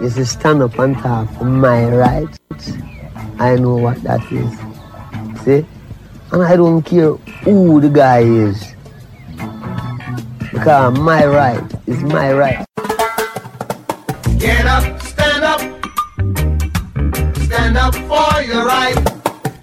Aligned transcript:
is 0.00 0.14
to 0.14 0.24
stand 0.26 0.62
up 0.62 0.78
and 0.78 0.96
talk 0.98 1.28
for 1.38 1.44
my 1.44 1.88
rights. 1.90 2.38
I 3.38 3.56
know 3.56 3.76
what 3.76 4.02
that 4.02 4.22
is. 4.32 4.50
See? 5.42 5.66
And 6.32 6.42
I 6.42 6.56
don't 6.56 6.82
care 6.82 7.14
who 7.42 7.80
the 7.80 7.88
guy 7.88 8.20
is. 8.20 8.74
Because 10.52 10.98
my 10.98 11.24
right 11.26 11.62
is 11.86 12.02
my 12.02 12.32
right. 12.32 12.64
Get 14.38 14.66
up, 14.66 15.00
stand 15.02 15.44
up. 15.44 15.60
Stand 17.46 17.76
up 17.76 17.94
for 17.94 18.42
your 18.42 18.64
right. 18.66 18.96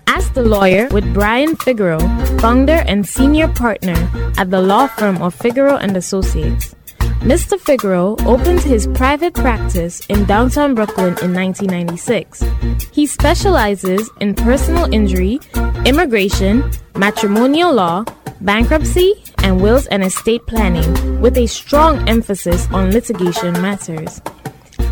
Ask 0.07 0.33
the 0.33 0.43
Lawyer 0.43 0.87
with 0.89 1.13
Brian 1.13 1.55
Figueroa, 1.55 2.07
founder 2.39 2.83
and 2.87 3.05
senior 3.07 3.47
partner 3.47 3.95
at 4.37 4.51
the 4.51 4.61
law 4.61 4.87
firm 4.87 5.21
of 5.21 5.33
Figueroa 5.33 5.77
and 5.77 5.95
Associates. 5.97 6.75
Mr. 7.21 7.59
Figueroa 7.59 8.15
opened 8.25 8.61
his 8.61 8.87
private 8.87 9.33
practice 9.33 10.05
in 10.07 10.25
downtown 10.25 10.75
Brooklyn 10.75 11.17
in 11.23 11.33
1996. 11.33 12.43
He 12.91 13.07
specializes 13.07 14.09
in 14.21 14.35
personal 14.35 14.91
injury, 14.93 15.39
immigration, 15.85 16.71
matrimonial 16.95 17.73
law, 17.73 18.05
bankruptcy, 18.41 19.15
and 19.39 19.61
wills 19.61 19.87
and 19.87 20.03
estate 20.03 20.45
planning, 20.45 21.19
with 21.19 21.37
a 21.37 21.47
strong 21.47 22.07
emphasis 22.07 22.67
on 22.71 22.91
litigation 22.91 23.53
matters. 23.53 24.21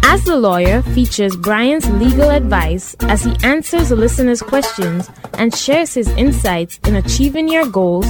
Ask 0.04 0.26
the 0.26 0.36
Lawyer 0.36 0.82
features 0.82 1.36
Brian's 1.36 1.90
legal 1.92 2.30
advice 2.30 2.96
as 3.02 3.24
he 3.24 3.36
answers 3.44 3.92
listeners' 3.92 4.42
questions 4.42 5.10
and 5.38 5.56
shares 5.56 5.94
his 5.94 6.08
insights 6.10 6.80
in 6.86 6.96
achieving 6.96 7.48
your 7.48 7.68
goals 7.68 8.06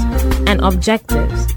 and 0.47 0.59
objectives. 0.61 1.53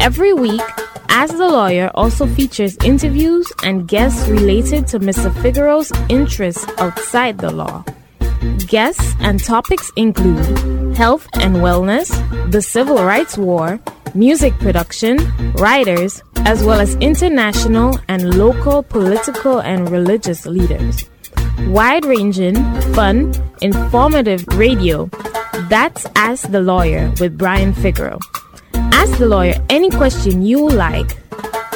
Every 0.00 0.32
week, 0.32 0.62
Ask 1.08 1.36
the 1.36 1.48
Lawyer 1.48 1.90
also 1.94 2.26
features 2.26 2.76
interviews 2.84 3.52
and 3.64 3.86
guests 3.88 4.28
related 4.28 4.86
to 4.88 5.00
Mr. 5.00 5.34
Figueroa's 5.42 5.92
interests 6.08 6.66
outside 6.78 7.38
the 7.38 7.50
law. 7.50 7.84
Guests 8.68 9.14
and 9.20 9.42
topics 9.42 9.90
include 9.96 10.96
health 10.96 11.26
and 11.34 11.56
wellness, 11.56 12.08
the 12.50 12.62
civil 12.62 13.02
rights 13.04 13.36
war, 13.36 13.80
music 14.14 14.54
production, 14.60 15.18
writers, 15.54 16.22
as 16.46 16.62
well 16.64 16.80
as 16.80 16.94
international 16.96 17.98
and 18.08 18.38
local 18.38 18.82
political 18.82 19.58
and 19.58 19.90
religious 19.90 20.46
leaders. 20.46 21.04
Wide 21.66 22.04
ranging, 22.04 22.54
fun, 22.94 23.34
informative 23.60 24.46
radio. 24.56 25.10
That's 25.68 26.06
Ask 26.16 26.50
the 26.50 26.60
Lawyer 26.60 27.12
with 27.20 27.36
Brian 27.36 27.74
Figueroa. 27.74 28.18
Ask 29.00 29.16
the 29.16 29.26
lawyer 29.26 29.54
any 29.70 29.88
question 29.88 30.44
you 30.44 30.68
like 30.68 31.16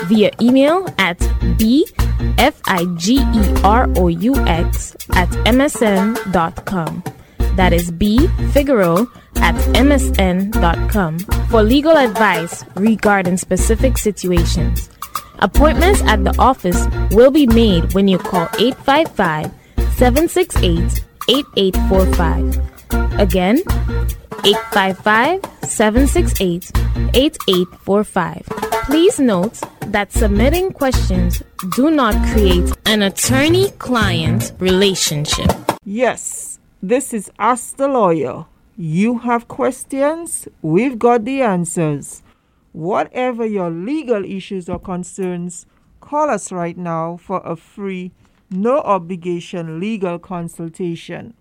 via 0.09 0.31
email 0.43 0.87
at 0.99 1.19
bfigueroa 1.57 2.45
at 5.17 5.29
msn.com. 5.49 7.03
That 7.57 7.73
is 7.73 7.91
B 7.91 8.29
at 9.37 9.55
msn.com 9.73 11.19
for 11.49 11.63
legal 11.63 11.97
advice 11.97 12.63
regarding 12.75 13.39
specific 13.39 13.97
situations. 13.97 14.91
Appointments 15.39 16.03
at 16.03 16.25
the 16.25 16.35
office 16.39 16.87
will 17.11 17.31
be 17.31 17.47
made 17.47 17.95
when 17.95 18.07
you 18.07 18.19
call 18.19 18.49
855 18.59 19.51
768 19.97 21.05
8845. 21.29 23.19
Again, 23.19 23.63
855 24.45 25.41
768 25.69 26.71
8845. 27.15 28.43
Please 28.85 29.19
note 29.19 29.61
that 29.87 30.13
submitting 30.13 30.71
questions 30.71 31.43
do 31.75 31.91
not 31.91 32.15
create 32.33 32.71
an 32.85 33.03
attorney 33.03 33.71
client 33.79 34.53
relationship. 34.59 35.51
Yes, 35.85 36.59
this 36.83 37.15
is 37.15 37.31
Ask 37.39 37.77
the 37.77 37.89
Lawyer. 37.89 38.45
You 38.77 39.19
have 39.19 39.49
questions, 39.49 40.47
we've 40.61 40.99
got 40.99 41.25
the 41.25 41.41
answers. 41.41 42.23
Whatever 42.73 43.47
your 43.47 43.71
legal 43.71 44.25
issues 44.25 44.69
or 44.69 44.79
concerns, 44.79 45.65
call 46.01 46.29
us 46.29 46.53
right 46.53 46.77
now 46.77 47.17
for 47.17 47.41
a 47.45 47.57
free, 47.57 48.13
no 48.51 48.81
obligation 48.81 49.81
legal 49.81 50.19
consultation. 50.19 51.33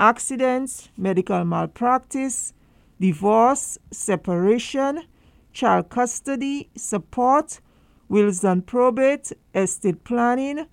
accidents, 0.00 0.88
medical 0.96 1.44
malpractice, 1.44 2.54
divorce, 2.98 3.78
separation, 3.92 5.02
child 5.52 5.90
custody, 5.90 6.70
support, 6.74 7.60
wills 8.08 8.42
and 8.42 8.66
probate, 8.66 9.30
estate 9.54 10.02
planning, 10.02 10.66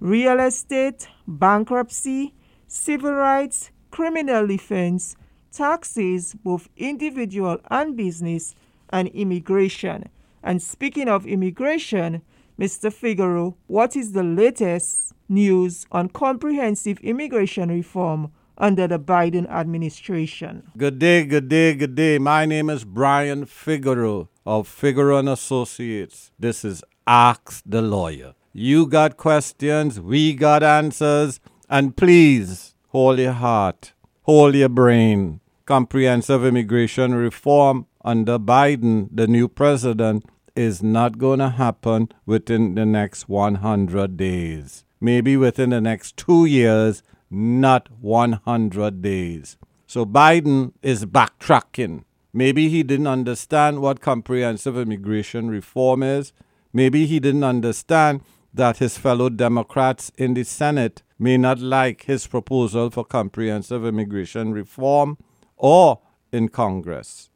real 0.00 0.40
estate, 0.40 1.06
bankruptcy, 1.28 2.34
civil 2.66 3.12
rights, 3.12 3.70
criminal 3.90 4.46
defense, 4.46 5.14
taxes, 5.52 6.34
both 6.42 6.68
individual 6.76 7.58
and 7.70 7.96
business, 7.96 8.54
and 8.88 9.08
immigration. 9.08 10.08
And 10.42 10.62
speaking 10.62 11.08
of 11.08 11.26
immigration, 11.26 12.22
Mr. 12.58 12.90
Figueroa, 12.90 13.54
what 13.66 13.94
is 13.94 14.12
the 14.12 14.22
latest 14.22 15.12
news 15.28 15.86
on 15.92 16.08
comprehensive 16.08 16.98
immigration 17.00 17.68
reform 17.68 18.32
under 18.60 18.86
the 18.86 18.98
Biden 19.00 19.50
administration? 19.50 20.70
Good 20.76 20.98
day, 20.98 21.24
good 21.24 21.48
day, 21.48 21.74
good 21.74 21.94
day. 21.94 22.18
My 22.18 22.44
name 22.44 22.70
is 22.70 22.84
Brian 22.84 23.46
Figueroa 23.46 24.28
of 24.46 24.68
Figueroa 24.68 25.20
and 25.20 25.28
Associates. 25.30 26.30
This 26.38 26.64
is 26.64 26.84
Ask 27.06 27.62
the 27.66 27.82
Lawyer. 27.82 28.34
You 28.52 28.86
got 28.86 29.16
questions, 29.16 30.00
we 30.00 30.34
got 30.34 30.62
answers, 30.62 31.40
and 31.68 31.96
please 31.96 32.74
hold 32.88 33.18
your 33.18 33.32
heart, 33.32 33.92
hold 34.22 34.54
your 34.54 34.68
brain. 34.68 35.40
Comprehensive 35.64 36.44
immigration 36.44 37.14
reform 37.14 37.86
under 38.04 38.38
Biden, 38.38 39.08
the 39.12 39.26
new 39.26 39.48
president, 39.48 40.24
is 40.56 40.82
not 40.82 41.16
going 41.16 41.38
to 41.38 41.50
happen 41.50 42.08
within 42.26 42.74
the 42.74 42.84
next 42.84 43.28
100 43.28 44.16
days. 44.16 44.84
Maybe 45.00 45.36
within 45.36 45.70
the 45.70 45.80
next 45.80 46.16
two 46.16 46.44
years, 46.44 47.02
not 47.30 47.88
100 48.00 49.02
days. 49.02 49.56
So 49.86 50.04
Biden 50.04 50.72
is 50.82 51.06
backtracking. 51.06 52.04
Maybe 52.32 52.68
he 52.68 52.82
didn't 52.82 53.06
understand 53.06 53.80
what 53.80 54.00
comprehensive 54.00 54.76
immigration 54.76 55.48
reform 55.48 56.02
is. 56.02 56.32
Maybe 56.72 57.06
he 57.06 57.18
didn't 57.20 57.44
understand 57.44 58.22
that 58.54 58.78
his 58.78 58.96
fellow 58.96 59.28
Democrats 59.28 60.10
in 60.16 60.34
the 60.34 60.44
Senate 60.44 61.02
may 61.18 61.36
not 61.36 61.58
like 61.58 62.04
his 62.04 62.26
proposal 62.26 62.90
for 62.90 63.04
comprehensive 63.04 63.84
immigration 63.84 64.52
reform 64.52 65.18
or 65.56 66.00
in 66.32 66.48
Congress. 66.48 67.30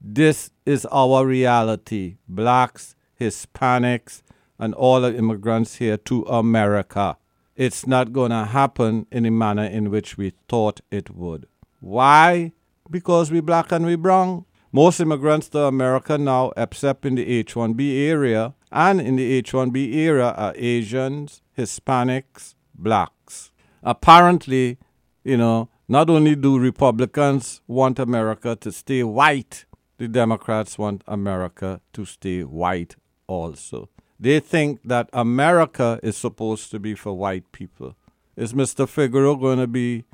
This 0.00 0.50
is 0.64 0.86
our 0.92 1.26
reality. 1.26 2.16
Blacks, 2.28 2.94
Hispanics, 3.20 4.22
and 4.58 4.74
all 4.74 5.00
the 5.00 5.14
immigrants 5.16 5.76
here 5.76 5.96
to 5.96 6.22
America. 6.24 7.16
It's 7.56 7.86
not 7.86 8.12
going 8.12 8.32
to 8.32 8.44
happen 8.44 9.06
in 9.10 9.22
the 9.22 9.30
manner 9.30 9.64
in 9.64 9.90
which 9.90 10.18
we 10.18 10.34
thought 10.46 10.82
it 10.90 11.14
would. 11.14 11.46
Why? 11.80 12.52
Because 12.90 13.30
we 13.30 13.40
black 13.40 13.72
and 13.72 13.86
we 13.86 13.96
brown. 13.96 14.44
Most 14.72 15.00
immigrants 15.00 15.48
to 15.50 15.60
America 15.60 16.18
now, 16.18 16.52
except 16.54 17.06
in 17.06 17.14
the 17.14 17.26
H 17.26 17.54
1B 17.54 18.08
area 18.08 18.54
and 18.70 19.00
in 19.00 19.16
the 19.16 19.32
H 19.32 19.52
1B 19.52 19.94
era, 19.94 20.34
are 20.36 20.52
Asians, 20.54 21.40
Hispanics, 21.56 22.54
blacks. 22.74 23.52
Apparently, 23.82 24.76
you 25.24 25.38
know, 25.38 25.70
not 25.88 26.10
only 26.10 26.36
do 26.36 26.58
Republicans 26.58 27.62
want 27.66 27.98
America 27.98 28.54
to 28.56 28.70
stay 28.70 29.02
white, 29.02 29.64
the 29.96 30.08
Democrats 30.08 30.76
want 30.76 31.02
America 31.06 31.80
to 31.94 32.04
stay 32.04 32.42
white 32.44 32.96
also. 33.26 33.88
They 34.18 34.40
think 34.40 34.80
that 34.84 35.08
America 35.12 36.00
is 36.02 36.16
supposed 36.16 36.70
to 36.70 36.78
be 36.78 36.94
for 36.94 37.12
white 37.12 37.52
people. 37.52 37.94
Is 38.36 38.52
Mr. 38.52 38.88
Figueroa 38.88 39.38
going 39.38 39.58
to 39.58 39.66
be, 39.66 40.04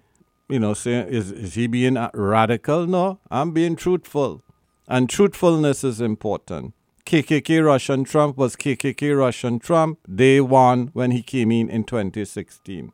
you 0.49 0.59
know, 0.59 0.75
saying, 0.75 1.09
is, 1.09 1.31
is 1.33 1.55
he 1.55 1.67
being 1.67 1.97
radical? 2.15 2.87
No, 2.87 3.19
I'm 3.31 3.53
being 3.53 3.77
truthful. 3.77 4.43
And 4.89 5.09
truthfulness 5.09 5.85
is 5.85 6.01
important. 6.01 6.75
KKK 7.05 7.65
Russian 7.65 8.05
Trump 8.05 8.37
was 8.37 8.57
KKK 8.57 9.19
Russian 9.19 9.59
Trump 9.59 9.99
day 10.13 10.41
one 10.41 10.91
when 10.93 11.11
he 11.11 11.23
came 11.23 11.51
in 11.51 11.69
in 11.69 11.85
2016. 11.85 12.93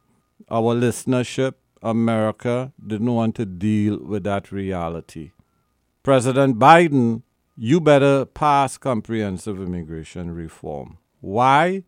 Our 0.51 0.75
listenership, 0.75 1.55
America, 1.83 2.73
didn't 2.85 3.13
want 3.13 3.35
to 3.37 3.45
deal 3.45 3.99
with 3.99 4.25
that 4.25 4.51
reality. 4.51 5.33
President 6.03 6.59
Biden, 6.59 7.23
you 7.61 7.81
better 7.81 8.25
pass 8.25 8.79
comprehensive 8.79 9.61
immigration 9.61 10.31
reform. 10.31 10.97
Why? 11.21 11.83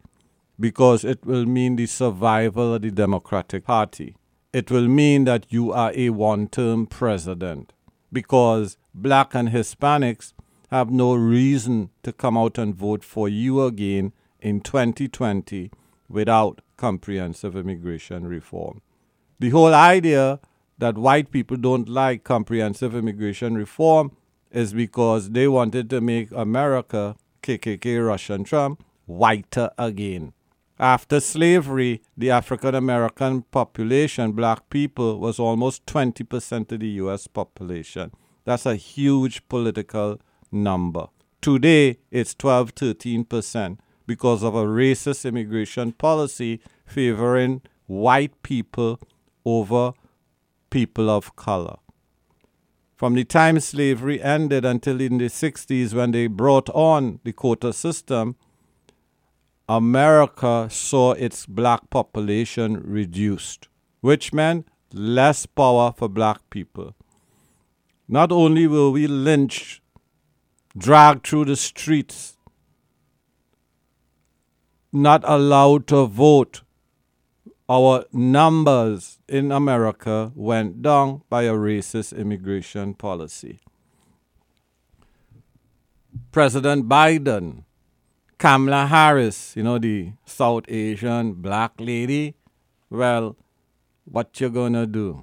Because 0.58 1.04
it 1.04 1.24
will 1.24 1.46
mean 1.46 1.76
the 1.76 1.86
survival 1.86 2.74
of 2.74 2.82
the 2.82 2.90
Democratic 2.90 3.66
Party. 3.66 4.16
It 4.52 4.68
will 4.68 4.88
mean 4.88 5.26
that 5.26 5.46
you 5.48 5.70
are 5.72 5.92
a 5.94 6.10
one 6.10 6.48
term 6.48 6.88
president. 6.88 7.72
Because 8.12 8.78
black 8.92 9.32
and 9.32 9.50
Hispanics 9.50 10.32
have 10.72 10.90
no 10.90 11.14
reason 11.14 11.90
to 12.02 12.12
come 12.12 12.36
out 12.36 12.58
and 12.58 12.74
vote 12.74 13.04
for 13.04 13.28
you 13.28 13.62
again 13.62 14.12
in 14.40 14.60
2020 14.62 15.70
without 16.08 16.62
comprehensive 16.76 17.54
immigration 17.54 18.26
reform. 18.26 18.82
The 19.38 19.50
whole 19.50 19.72
idea 19.72 20.40
that 20.78 20.98
white 20.98 21.30
people 21.30 21.56
don't 21.56 21.88
like 21.88 22.24
comprehensive 22.24 22.92
immigration 22.92 23.54
reform 23.54 24.16
is 24.50 24.72
because 24.72 25.30
they 25.30 25.48
wanted 25.48 25.90
to 25.90 26.00
make 26.00 26.30
America, 26.32 27.16
KKK 27.42 28.06
Russian 28.06 28.44
Trump, 28.44 28.84
whiter 29.06 29.70
again. 29.78 30.32
After 30.78 31.20
slavery, 31.20 32.00
the 32.16 32.30
African 32.30 32.74
American 32.74 33.42
population, 33.42 34.32
black 34.32 34.70
people, 34.70 35.18
was 35.18 35.38
almost 35.38 35.84
20% 35.86 36.72
of 36.72 36.80
the 36.80 36.88
US 37.04 37.26
population. 37.26 38.12
That's 38.44 38.64
a 38.64 38.76
huge 38.76 39.46
political 39.48 40.20
number. 40.50 41.08
Today, 41.42 41.98
it's 42.10 42.34
12 42.34 42.74
13% 42.74 43.78
because 44.06 44.42
of 44.42 44.54
a 44.54 44.64
racist 44.64 45.24
immigration 45.24 45.92
policy 45.92 46.60
favoring 46.86 47.62
white 47.86 48.42
people 48.42 48.98
over 49.44 49.92
people 50.70 51.10
of 51.10 51.36
color. 51.36 51.76
From 53.00 53.14
the 53.14 53.24
time 53.24 53.58
slavery 53.60 54.22
ended 54.22 54.66
until 54.66 55.00
in 55.00 55.16
the 55.16 55.30
60s, 55.30 55.94
when 55.94 56.10
they 56.10 56.26
brought 56.26 56.68
on 56.68 57.18
the 57.24 57.32
quota 57.32 57.72
system, 57.72 58.36
America 59.66 60.68
saw 60.70 61.12
its 61.12 61.46
black 61.46 61.88
population 61.88 62.74
reduced, 62.84 63.68
which 64.02 64.34
meant 64.34 64.68
less 64.92 65.46
power 65.46 65.94
for 65.96 66.10
black 66.10 66.50
people. 66.50 66.94
Not 68.06 68.30
only 68.30 68.66
were 68.66 68.90
we 68.90 69.06
lynched 69.06 69.80
dragged 70.76 71.26
through 71.26 71.46
the 71.46 71.56
streets, 71.56 72.36
not 74.92 75.22
allowed 75.24 75.86
to 75.86 76.04
vote. 76.04 76.60
Our 77.70 78.04
numbers 78.12 79.20
in 79.28 79.52
America 79.52 80.32
went 80.34 80.82
down 80.82 81.22
by 81.30 81.44
a 81.44 81.52
racist 81.52 82.12
immigration 82.18 82.94
policy. 82.94 83.60
President 86.32 86.88
Biden, 86.88 87.62
Kamala 88.38 88.86
Harris, 88.86 89.54
you 89.54 89.62
know, 89.62 89.78
the 89.78 90.14
South 90.24 90.64
Asian 90.66 91.34
black 91.34 91.74
lady, 91.78 92.34
well, 92.90 93.36
what 94.04 94.40
you 94.40 94.50
gonna 94.50 94.84
do 94.84 95.22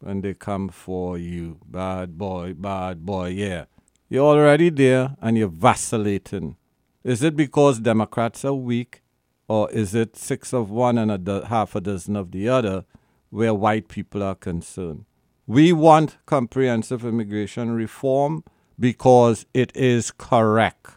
when 0.00 0.20
they 0.20 0.34
come 0.34 0.68
for 0.68 1.16
you? 1.16 1.58
Bad 1.64 2.18
boy, 2.18 2.52
bad 2.52 3.06
boy, 3.06 3.28
yeah. 3.28 3.64
You're 4.10 4.36
already 4.36 4.68
there 4.68 5.16
and 5.22 5.38
you're 5.38 5.48
vacillating. 5.48 6.56
Is 7.02 7.22
it 7.22 7.36
because 7.36 7.80
Democrats 7.80 8.44
are 8.44 8.52
weak, 8.52 9.00
or 9.48 9.70
is 9.70 9.94
it 9.94 10.16
six 10.16 10.52
of 10.52 10.70
one 10.70 10.98
and 10.98 11.10
a 11.10 11.18
do- 11.18 11.42
half 11.42 11.74
a 11.74 11.80
dozen 11.80 12.16
of 12.16 12.32
the 12.32 12.48
other 12.48 12.84
where 13.30 13.54
white 13.54 13.88
people 13.88 14.22
are 14.22 14.34
concerned? 14.34 15.04
We 15.46 15.72
want 15.72 16.18
comprehensive 16.26 17.04
immigration 17.04 17.70
reform 17.70 18.42
because 18.78 19.46
it 19.54 19.74
is 19.76 20.10
correct. 20.10 20.90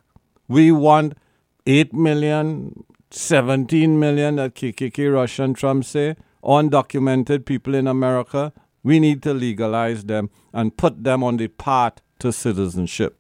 We 0.48 0.72
want 0.72 1.16
8 1.68 1.94
million, 1.94 2.84
17 3.12 4.00
million 4.00 4.38
that 4.38 4.56
KKK 4.56 5.14
Russian 5.14 5.54
Trump 5.54 5.86
say, 5.86 6.16
undocumented 6.44 7.46
people 7.46 7.76
in 7.76 7.88
America. 7.88 8.52
We 8.84 9.00
need 9.00 9.22
to 9.24 9.34
legalize 9.34 10.06
them 10.06 10.32
and 10.54 10.76
put 10.76 11.04
them 11.04 11.24
on 11.24 11.38
the 11.38 11.48
path 11.48 12.02
to 12.20 12.32
citizenship. 12.32 13.20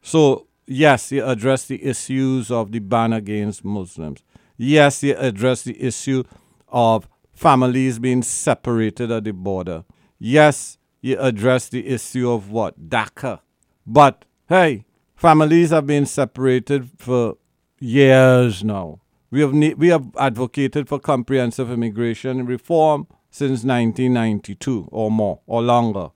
So, 0.00 0.46
yes, 0.66 1.12
you 1.12 1.24
address 1.24 1.66
the 1.66 1.84
issues 1.84 2.50
of 2.50 2.72
the 2.72 2.78
ban 2.78 3.12
against 3.12 3.64
Muslims. 3.64 4.22
Yes, 4.62 5.02
you 5.02 5.16
address 5.16 5.62
the 5.62 5.82
issue 5.82 6.22
of 6.68 7.08
families 7.32 7.98
being 7.98 8.22
separated 8.22 9.10
at 9.10 9.24
the 9.24 9.32
border. 9.32 9.84
Yes, 10.18 10.76
you 11.00 11.18
address 11.18 11.70
the 11.70 11.86
issue 11.86 12.30
of 12.30 12.50
what? 12.50 12.90
DACA. 12.90 13.40
But, 13.86 14.26
hey, 14.50 14.84
families 15.16 15.70
have 15.70 15.86
been 15.86 16.04
separated 16.04 16.90
for 16.98 17.38
years 17.78 18.62
now. 18.62 19.00
We 19.30 19.40
have, 19.40 19.54
ne- 19.54 19.72
we 19.72 19.88
have 19.88 20.14
advocated 20.18 20.90
for 20.90 20.98
comprehensive 20.98 21.70
immigration 21.70 22.44
reform 22.44 23.06
since 23.30 23.64
1992 23.64 24.88
or 24.92 25.10
more 25.10 25.40
or 25.46 25.62
longer. 25.62 26.10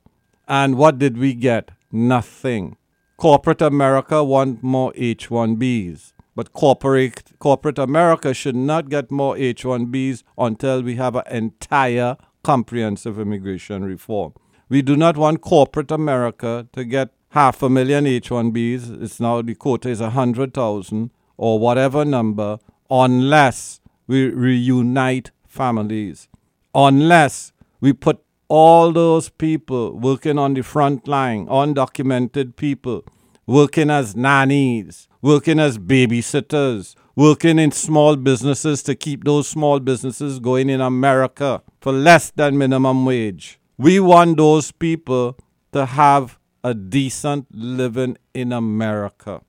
And 0.47 0.77
what 0.77 0.99
did 0.99 1.17
we 1.17 1.33
get? 1.33 1.71
Nothing. 1.91 2.77
Corporate 3.17 3.63
America 3.63 4.23
want 4.23 4.61
more 4.61 4.93
H-1Bs, 4.95 6.13
but 6.35 6.53
corporate 6.53 7.31
corporate 7.39 7.79
America 7.79 8.33
should 8.33 8.55
not 8.55 8.89
get 8.89 9.09
more 9.09 9.37
H-1Bs 9.37 10.23
until 10.37 10.81
we 10.81 10.95
have 10.95 11.15
an 11.15 11.23
entire 11.29 12.17
comprehensive 12.43 13.19
immigration 13.19 13.83
reform. 13.83 14.33
We 14.69 14.81
do 14.81 14.95
not 14.95 15.17
want 15.17 15.41
corporate 15.41 15.91
America 15.91 16.67
to 16.73 16.83
get 16.83 17.09
half 17.29 17.61
a 17.63 17.69
million 17.69 18.05
H-1Bs. 18.05 19.01
It's 19.01 19.19
now 19.19 19.41
the 19.41 19.55
quota 19.55 19.89
is 19.89 20.01
a 20.01 20.11
hundred 20.11 20.53
thousand 20.53 21.11
or 21.37 21.59
whatever 21.59 22.05
number, 22.05 22.59
unless 22.89 23.79
we 24.07 24.29
reunite 24.29 25.31
families, 25.47 26.27
unless 26.73 27.51
we 27.81 27.93
put 27.93 28.21
all 28.47 28.91
those 28.91 29.29
people 29.29 29.97
working 29.97 30.37
on 30.37 30.53
the 30.53 30.61
front 30.61 31.07
line, 31.07 31.47
undocumented 31.47 32.55
people, 32.55 33.03
working 33.47 33.89
as 33.89 34.15
nannies, 34.15 35.07
working 35.25 35.59
as 35.59 35.79
babysitters, 35.79 36.93
working 37.15 37.57
in 37.57 37.71
small 37.71 38.15
businesses 38.15 38.83
to 38.83 38.93
keep 38.93 39.23
those 39.23 39.47
small 39.47 39.79
businesses 39.79 40.37
going 40.37 40.69
in 40.69 40.79
America 40.79 41.63
for 41.81 41.91
less 41.91 42.29
than 42.29 42.55
minimum 42.55 43.03
wage. 43.07 43.59
We 43.75 43.99
want 43.99 44.37
those 44.37 44.71
people 44.71 45.35
to 45.71 45.87
have 45.87 46.37
a 46.63 46.75
decent 46.75 47.47
living 47.51 48.19
in 48.35 48.53
America. 48.53 49.41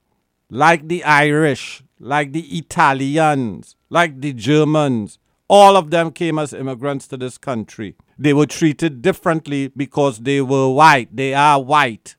Like 0.48 0.88
the 0.88 1.04
Irish, 1.04 1.82
like 2.00 2.32
the 2.32 2.56
Italians, 2.56 3.76
like 3.90 4.22
the 4.22 4.32
Germans, 4.32 5.18
all 5.46 5.76
of 5.76 5.90
them 5.90 6.10
came 6.10 6.38
as 6.38 6.54
immigrants 6.54 7.06
to 7.08 7.18
this 7.18 7.36
country. 7.36 7.96
They 8.18 8.32
were 8.32 8.46
treated 8.46 9.02
differently 9.02 9.68
because 9.76 10.20
they 10.20 10.40
were 10.40 10.70
white. 10.70 11.14
They 11.14 11.34
are 11.34 11.62
white. 11.62 12.16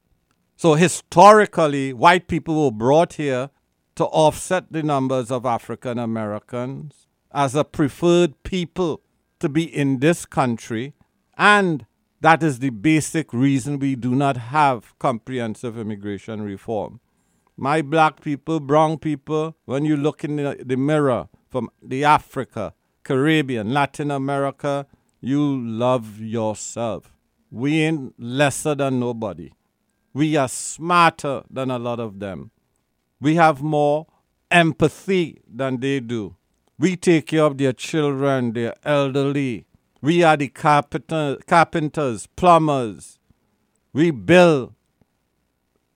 So 0.60 0.74
historically, 0.74 1.94
white 1.94 2.28
people 2.28 2.66
were 2.66 2.72
brought 2.72 3.14
here 3.14 3.52
to 3.94 4.06
offset 4.06 4.72
the 4.72 4.82
numbers 4.82 5.30
of 5.30 5.46
African 5.46 6.00
Americans 6.00 7.06
as 7.32 7.54
a 7.54 7.64
preferred 7.64 8.42
people 8.42 9.02
to 9.40 9.50
be 9.50 9.64
in 9.64 10.00
this 10.00 10.26
country. 10.26 10.96
And 11.38 11.86
that 12.22 12.42
is 12.42 12.58
the 12.58 12.72
basic 12.72 13.32
reason 13.34 13.78
we 13.78 13.96
do 13.96 14.16
not 14.16 14.38
have 14.38 14.98
comprehensive 14.98 15.78
immigration 15.78 16.42
reform. 16.42 17.02
My 17.56 17.84
black 17.84 18.22
people, 18.22 18.60
brown 18.60 18.98
people, 18.98 19.56
when 19.66 19.86
you 19.86 19.96
look 19.96 20.24
in 20.24 20.38
the, 20.38 20.58
the 20.66 20.76
mirror 20.76 21.30
from 21.52 21.70
the 21.84 22.04
Africa, 22.04 22.74
Caribbean, 23.04 23.76
Latin 23.76 24.10
America, 24.10 24.88
you 25.22 25.40
love 25.62 26.20
yourself. 26.20 27.14
We 27.52 27.82
ain't 27.82 28.16
lesser 28.18 28.74
than 28.74 29.00
nobody. 29.00 29.52
We 30.18 30.36
are 30.36 30.48
smarter 30.48 31.44
than 31.48 31.70
a 31.70 31.78
lot 31.78 32.00
of 32.00 32.18
them. 32.18 32.50
We 33.22 33.36
have 33.36 33.62
more 33.62 34.08
empathy 34.50 35.42
than 35.48 35.80
they 35.80 36.00
do. 36.00 36.36
We 36.80 36.96
take 36.96 37.28
care 37.28 37.44
of 37.44 37.60
their 37.60 37.72
children, 37.72 38.54
their 38.54 38.74
elderly. 38.84 39.68
We 40.02 40.24
are 40.24 40.36
the 40.36 40.48
carpenter, 40.48 41.38
carpenters, 41.46 42.26
plumbers. 42.36 43.20
We 43.94 44.10
build 44.10 44.74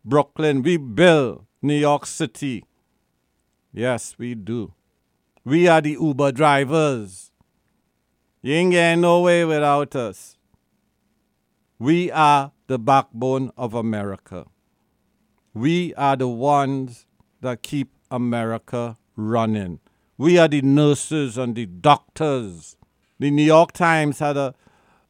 Brooklyn. 0.05 0.61
We 0.61 0.77
build 0.77 1.47
New 1.63 1.79
York 1.79 2.05
City. 2.05 2.63
Yes, 3.73 4.19
we 4.19 4.35
do. 4.35 4.75
We 5.43 5.67
are 5.67 5.81
the 5.81 5.93
Uber 5.93 6.31
drivers. 6.33 7.31
You 8.43 8.53
ain't 8.53 8.71
getting 8.73 9.01
way 9.23 9.45
without 9.45 9.95
us. 9.95 10.37
We 11.79 12.11
are 12.11 12.51
the 12.71 12.79
backbone 12.79 13.51
of 13.57 13.73
America. 13.73 14.45
We 15.53 15.93
are 15.95 16.15
the 16.15 16.29
ones 16.29 17.05
that 17.41 17.63
keep 17.63 17.91
America 18.09 18.97
running. 19.17 19.81
We 20.17 20.37
are 20.37 20.47
the 20.47 20.61
nurses 20.61 21.37
and 21.37 21.53
the 21.53 21.65
doctors. 21.65 22.77
The 23.19 23.29
New 23.29 23.43
York 23.43 23.73
Times 23.73 24.19
had 24.19 24.37
a 24.37 24.55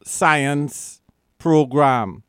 science 0.03 1.03
program 1.38 2.24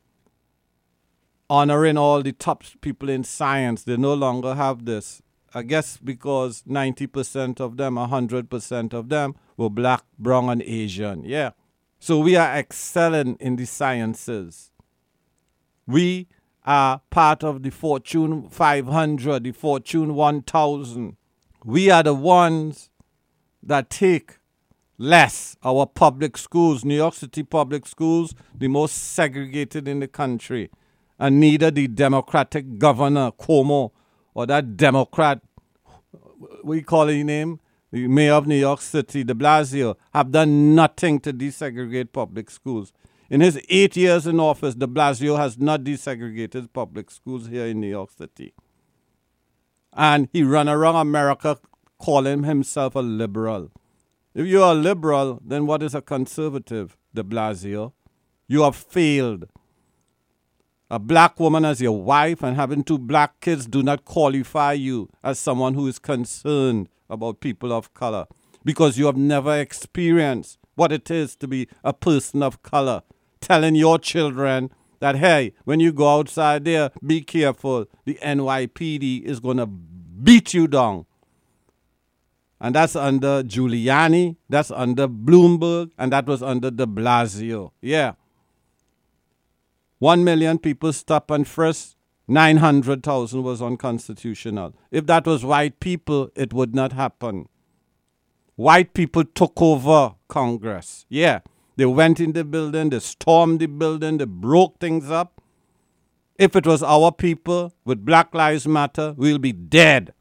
honoring 1.49 1.97
all 1.97 2.21
the 2.21 2.31
top 2.31 2.63
people 2.81 3.09
in 3.09 3.23
science. 3.23 3.81
They 3.81 3.97
no 3.97 4.13
longer 4.13 4.53
have 4.53 4.85
this. 4.85 5.23
I 5.51 5.63
guess 5.63 5.97
because 5.97 6.61
90% 6.69 7.59
of 7.59 7.77
them, 7.77 7.95
100% 7.95 8.93
of 8.93 9.09
them 9.09 9.33
were 9.57 9.71
black, 9.71 10.03
brown, 10.19 10.49
and 10.49 10.61
Asian. 10.61 11.25
Yeah. 11.25 11.51
So 11.99 12.19
we 12.19 12.35
are 12.35 12.55
excelling 12.55 13.37
in 13.39 13.55
the 13.55 13.65
sciences. 13.65 14.69
We 15.85 16.27
are 16.65 17.01
part 17.09 17.43
of 17.43 17.63
the 17.63 17.69
Fortune 17.69 18.49
500, 18.49 19.43
the 19.43 19.51
Fortune 19.51 20.15
1000. 20.15 21.17
We 21.65 21.89
are 21.89 22.03
the 22.03 22.13
ones 22.13 22.89
that 23.61 23.89
take 23.89 24.39
less. 24.97 25.57
Our 25.63 25.85
public 25.85 26.37
schools, 26.37 26.85
New 26.85 26.95
York 26.95 27.13
City 27.13 27.43
public 27.43 27.85
schools, 27.85 28.33
the 28.55 28.67
most 28.67 28.93
segregated 28.93 29.87
in 29.87 29.99
the 29.99 30.07
country. 30.07 30.69
And 31.19 31.39
neither 31.39 31.71
the 31.71 31.87
Democratic 31.87 32.77
governor, 32.79 33.31
Cuomo, 33.31 33.91
or 34.33 34.45
that 34.47 34.77
Democrat, 34.77 35.41
we 36.63 36.81
call 36.81 37.07
his 37.07 37.23
name, 37.23 37.59
the 37.91 38.07
mayor 38.07 38.33
of 38.33 38.47
New 38.47 38.55
York 38.55 38.81
City, 38.81 39.23
de 39.23 39.33
Blasio, 39.33 39.95
have 40.13 40.31
done 40.31 40.73
nothing 40.73 41.19
to 41.19 41.31
desegregate 41.31 42.11
public 42.11 42.49
schools. 42.49 42.91
In 43.29 43.41
his 43.41 43.59
eight 43.69 43.95
years 43.95 44.27
in 44.27 44.39
office, 44.39 44.75
de 44.75 44.87
Blasio 44.87 45.37
has 45.37 45.57
not 45.57 45.83
desegregated 45.83 46.73
public 46.73 47.09
schools 47.09 47.47
here 47.47 47.65
in 47.65 47.79
New 47.79 47.89
York 47.89 48.11
City. 48.11 48.53
And 49.93 50.27
he 50.33 50.43
ran 50.43 50.67
around 50.67 50.95
America 50.95 51.57
calling 51.99 52.43
himself 52.43 52.95
a 52.95 52.99
liberal. 52.99 53.71
If 54.33 54.47
you're 54.47 54.71
a 54.71 54.73
liberal, 54.73 55.39
then 55.45 55.67
what 55.67 55.83
is 55.83 55.95
a 55.95 56.01
conservative, 56.01 56.97
de 57.13 57.23
Blasio? 57.23 57.93
You 58.47 58.63
have 58.63 58.75
failed. 58.75 59.47
A 60.89 60.99
black 60.99 61.39
woman 61.39 61.65
as 61.65 61.81
your 61.81 62.03
wife 62.03 62.43
and 62.43 62.55
having 62.55 62.83
two 62.83 62.97
black 62.97 63.39
kids 63.39 63.65
do 63.65 63.81
not 63.81 64.05
qualify 64.05 64.73
you 64.73 65.09
as 65.23 65.39
someone 65.39 65.73
who 65.73 65.87
is 65.87 65.97
concerned 65.97 66.89
about 67.09 67.39
people 67.39 67.71
of 67.71 67.93
color 67.93 68.27
because 68.63 68.97
you 68.97 69.05
have 69.05 69.17
never 69.17 69.57
experienced 69.57 70.57
what 70.75 70.91
it 70.91 71.09
is 71.09 71.35
to 71.37 71.47
be 71.47 71.67
a 71.83 71.93
person 71.93 72.43
of 72.43 72.61
color. 72.63 73.01
Telling 73.43 73.75
your 73.75 73.99
children 73.99 74.71
that, 75.01 75.17
hey, 75.17 75.53
when 75.65 75.81
you 75.81 75.91
go 75.91 76.17
outside 76.17 76.63
there, 76.63 76.91
be 77.05 77.19
careful. 77.19 77.87
The 78.05 78.17
NYPD 78.23 79.23
is 79.23 79.41
going 79.41 79.57
to 79.57 79.65
beat 79.65 80.53
you 80.53 80.65
down. 80.69 81.05
And 82.61 82.73
that's 82.73 82.95
under 82.95 83.43
Giuliani, 83.43 84.37
that's 84.47 84.71
under 84.71 85.09
Bloomberg, 85.09 85.91
and 85.97 86.13
that 86.13 86.25
was 86.25 86.41
under 86.41 86.71
de 86.71 86.87
Blasio. 86.87 87.71
Yeah. 87.81 88.13
One 89.99 90.23
million 90.23 90.57
people 90.57 90.93
stop 90.93 91.29
and 91.29 91.45
frisk. 91.45 91.97
900,000 92.29 93.43
was 93.43 93.61
unconstitutional. 93.61 94.73
If 94.89 95.05
that 95.07 95.25
was 95.25 95.43
white 95.43 95.81
people, 95.81 96.29
it 96.35 96.53
would 96.53 96.73
not 96.73 96.93
happen. 96.93 97.49
White 98.55 98.93
people 98.93 99.25
took 99.25 99.61
over 99.61 100.15
Congress. 100.29 101.05
Yeah. 101.09 101.41
They 101.75 101.85
went 101.85 102.19
in 102.19 102.33
the 102.33 102.43
building, 102.43 102.89
they 102.89 102.99
stormed 102.99 103.59
the 103.59 103.65
building, 103.65 104.17
they 104.17 104.25
broke 104.25 104.79
things 104.79 105.09
up. 105.09 105.41
If 106.37 106.55
it 106.55 106.65
was 106.65 106.83
our 106.83 107.11
people 107.11 107.73
with 107.85 108.05
Black 108.05 108.33
Lives 108.33 108.67
Matter, 108.67 109.13
we'll 109.17 109.39
be 109.39 109.51
dead. 109.51 110.13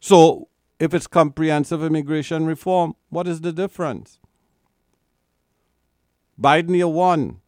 So, 0.00 0.48
if 0.80 0.92
it's 0.94 1.06
comprehensive 1.06 1.84
immigration 1.84 2.46
reform, 2.46 2.94
what 3.08 3.28
is 3.28 3.40
the 3.40 3.52
difference? 3.52 4.18
Biden, 6.40 6.76
you 6.76 6.88
won 6.88 7.40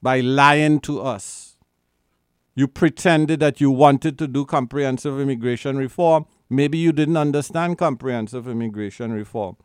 by 0.00 0.20
lying 0.20 0.78
to 0.80 1.00
us. 1.00 1.56
You 2.54 2.68
pretended 2.68 3.40
that 3.40 3.60
you 3.60 3.70
wanted 3.70 4.18
to 4.18 4.28
do 4.28 4.44
comprehensive 4.44 5.20
immigration 5.20 5.76
reform. 5.76 6.26
Maybe 6.48 6.78
you 6.78 6.92
didn't 6.92 7.16
understand 7.16 7.76
comprehensive 7.78 8.46
immigration 8.46 9.12
reform. 9.12 9.56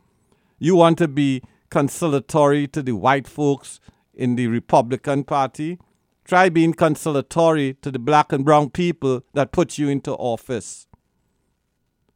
You 0.58 0.74
want 0.76 0.98
to 0.98 1.08
be 1.08 1.42
conciliatory 1.72 2.68
to 2.68 2.82
the 2.82 2.92
white 2.92 3.26
folks 3.26 3.80
in 4.12 4.36
the 4.36 4.46
Republican 4.46 5.24
Party. 5.24 5.78
Try 6.24 6.50
being 6.50 6.74
conciliatory 6.74 7.74
to 7.80 7.90
the 7.90 7.98
black 7.98 8.30
and 8.30 8.44
brown 8.44 8.68
people 8.68 9.22
that 9.32 9.52
put 9.52 9.78
you 9.78 9.88
into 9.88 10.12
office. 10.12 10.86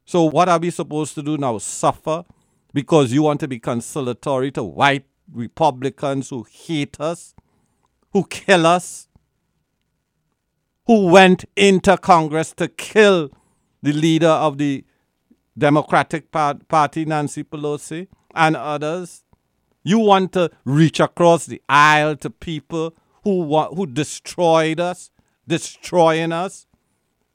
So, 0.05 0.25
what 0.25 0.51
are 0.51 0.59
we 0.59 0.71
supposed 0.71 1.15
to 1.15 1.23
do 1.23 1.39
now? 1.39 1.57
Suffer 1.57 2.25
because 2.75 3.13
you 3.13 3.23
want 3.23 3.41
to 3.41 3.49
be 3.49 3.59
conciliatory 3.59 4.53
to 4.53 4.63
white 4.63 5.07
Republicans 5.33 6.29
who 6.29 6.47
hate 6.49 7.01
us, 7.01 7.35
who 8.13 8.27
kill 8.27 8.67
us, 8.67 9.09
who 10.87 11.07
went 11.07 11.47
into 11.57 11.97
Congress 11.97 12.53
to 12.53 12.69
kill 12.69 13.31
the 13.83 13.93
leader 13.93 14.29
of 14.29 14.59
the 14.59 14.85
Democratic 15.57 16.31
Party, 16.31 17.07
Nancy 17.07 17.43
Pelosi, 17.43 18.09
and 18.35 18.55
others. 18.55 19.25
You 19.87 20.01
want 20.01 20.33
to 20.33 20.51
reach 20.65 20.99
across 20.99 21.47
the 21.47 21.63
aisle 21.69 22.17
to 22.17 22.29
people 22.29 22.97
who 23.23 23.57
who 23.69 23.87
destroyed 23.87 24.81
us, 24.81 25.13
destroying 25.47 26.33
us, 26.33 26.67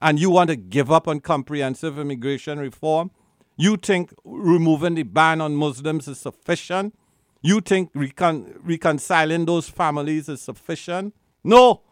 and 0.02 0.20
you 0.20 0.30
want 0.30 0.50
to 0.50 0.58
give 0.58 0.92
up 0.92 1.08
on 1.08 1.22
comprehensive 1.22 1.98
immigration 1.98 2.60
reform? 2.60 3.12
You 3.56 3.78
think 3.78 4.14
removing 4.26 4.96
the 4.96 5.04
ban 5.04 5.40
on 5.40 5.56
Muslims 5.56 6.10
is 6.10 6.20
sufficient? 6.20 6.94
You 7.42 7.62
think 7.62 7.90
recon- 7.94 8.54
reconciling 8.62 9.46
those 9.46 9.70
families 9.70 10.28
is 10.28 10.42
sufficient? 10.42 11.16
No. 11.46 11.84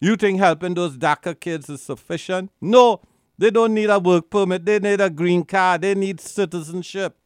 You 0.00 0.16
think 0.16 0.38
helping 0.38 0.74
those 0.74 0.98
DACA 0.98 1.40
kids 1.40 1.70
is 1.70 1.80
sufficient? 1.82 2.50
No. 2.60 3.00
They 3.38 3.50
don't 3.50 3.72
need 3.72 3.88
a 3.88 3.98
work 3.98 4.28
permit. 4.28 4.66
They 4.66 4.78
need 4.78 5.00
a 5.00 5.08
green 5.08 5.44
card. 5.44 5.80
They 5.80 5.94
need 5.94 6.20
citizenship. 6.20 7.16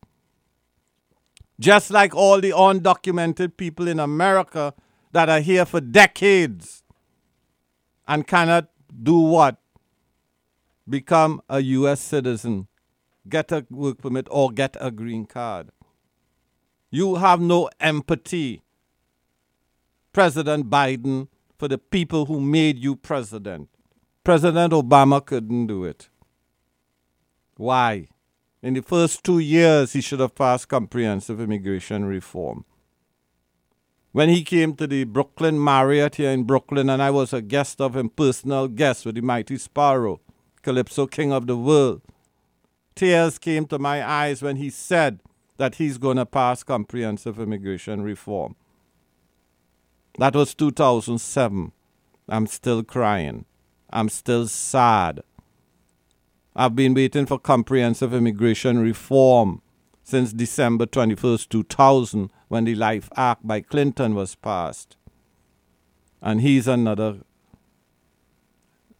Just 1.58 1.90
like 1.90 2.14
all 2.14 2.40
the 2.40 2.50
undocumented 2.50 3.56
people 3.56 3.88
in 3.88 3.98
America 3.98 4.74
that 5.12 5.28
are 5.28 5.40
here 5.40 5.64
for 5.64 5.80
decades 5.80 6.82
and 8.06 8.26
cannot 8.26 8.68
do 9.02 9.18
what? 9.18 9.56
Become 10.88 11.40
a 11.48 11.60
U.S. 11.60 12.00
citizen, 12.00 12.68
get 13.28 13.50
a 13.50 13.66
work 13.70 13.98
permit, 14.02 14.28
or 14.30 14.50
get 14.50 14.76
a 14.80 14.90
green 14.90 15.24
card. 15.26 15.70
You 16.90 17.16
have 17.16 17.40
no 17.40 17.68
empathy, 17.80 18.62
President 20.12 20.70
Biden, 20.70 21.28
for 21.58 21.66
the 21.66 21.78
people 21.78 22.26
who 22.26 22.40
made 22.40 22.78
you 22.78 22.94
president. 22.94 23.68
President 24.22 24.72
Obama 24.72 25.24
couldn't 25.24 25.66
do 25.66 25.84
it. 25.84 26.08
Why? 27.56 28.08
In 28.62 28.74
the 28.74 28.82
first 28.82 29.22
two 29.22 29.38
years, 29.38 29.92
he 29.92 30.00
should 30.00 30.20
have 30.20 30.34
passed 30.34 30.68
comprehensive 30.68 31.40
immigration 31.40 32.04
reform. 32.04 32.64
When 34.12 34.30
he 34.30 34.44
came 34.44 34.74
to 34.76 34.86
the 34.86 35.04
Brooklyn 35.04 35.62
Marriott 35.62 36.16
here 36.16 36.30
in 36.30 36.44
Brooklyn, 36.44 36.88
and 36.88 37.02
I 37.02 37.10
was 37.10 37.34
a 37.34 37.42
guest 37.42 37.82
of 37.82 37.94
him, 37.94 38.08
personal 38.08 38.66
guest 38.66 39.04
with 39.04 39.16
the 39.16 39.20
mighty 39.20 39.58
Sparrow, 39.58 40.20
Calypso 40.62 41.06
King 41.06 41.32
of 41.32 41.46
the 41.46 41.56
World, 41.56 42.00
tears 42.94 43.38
came 43.38 43.66
to 43.66 43.78
my 43.78 44.02
eyes 44.02 44.42
when 44.42 44.56
he 44.56 44.70
said 44.70 45.20
that 45.58 45.74
he's 45.74 45.98
going 45.98 46.16
to 46.16 46.24
pass 46.24 46.62
comprehensive 46.62 47.38
immigration 47.38 48.02
reform. 48.02 48.56
That 50.18 50.34
was 50.34 50.54
2007. 50.54 51.72
I'm 52.28 52.46
still 52.46 52.82
crying. 52.82 53.44
I'm 53.90 54.08
still 54.08 54.48
sad. 54.48 55.22
I've 56.58 56.74
been 56.74 56.94
waiting 56.94 57.26
for 57.26 57.38
comprehensive 57.38 58.14
immigration 58.14 58.78
reform 58.78 59.60
since 60.02 60.32
December 60.32 60.86
21st, 60.86 61.50
2000, 61.50 62.30
when 62.48 62.64
the 62.64 62.74
Life 62.74 63.10
Act 63.14 63.46
by 63.46 63.60
Clinton 63.60 64.14
was 64.14 64.36
passed. 64.36 64.96
And 66.22 66.40
he's 66.40 66.66
another 66.66 67.18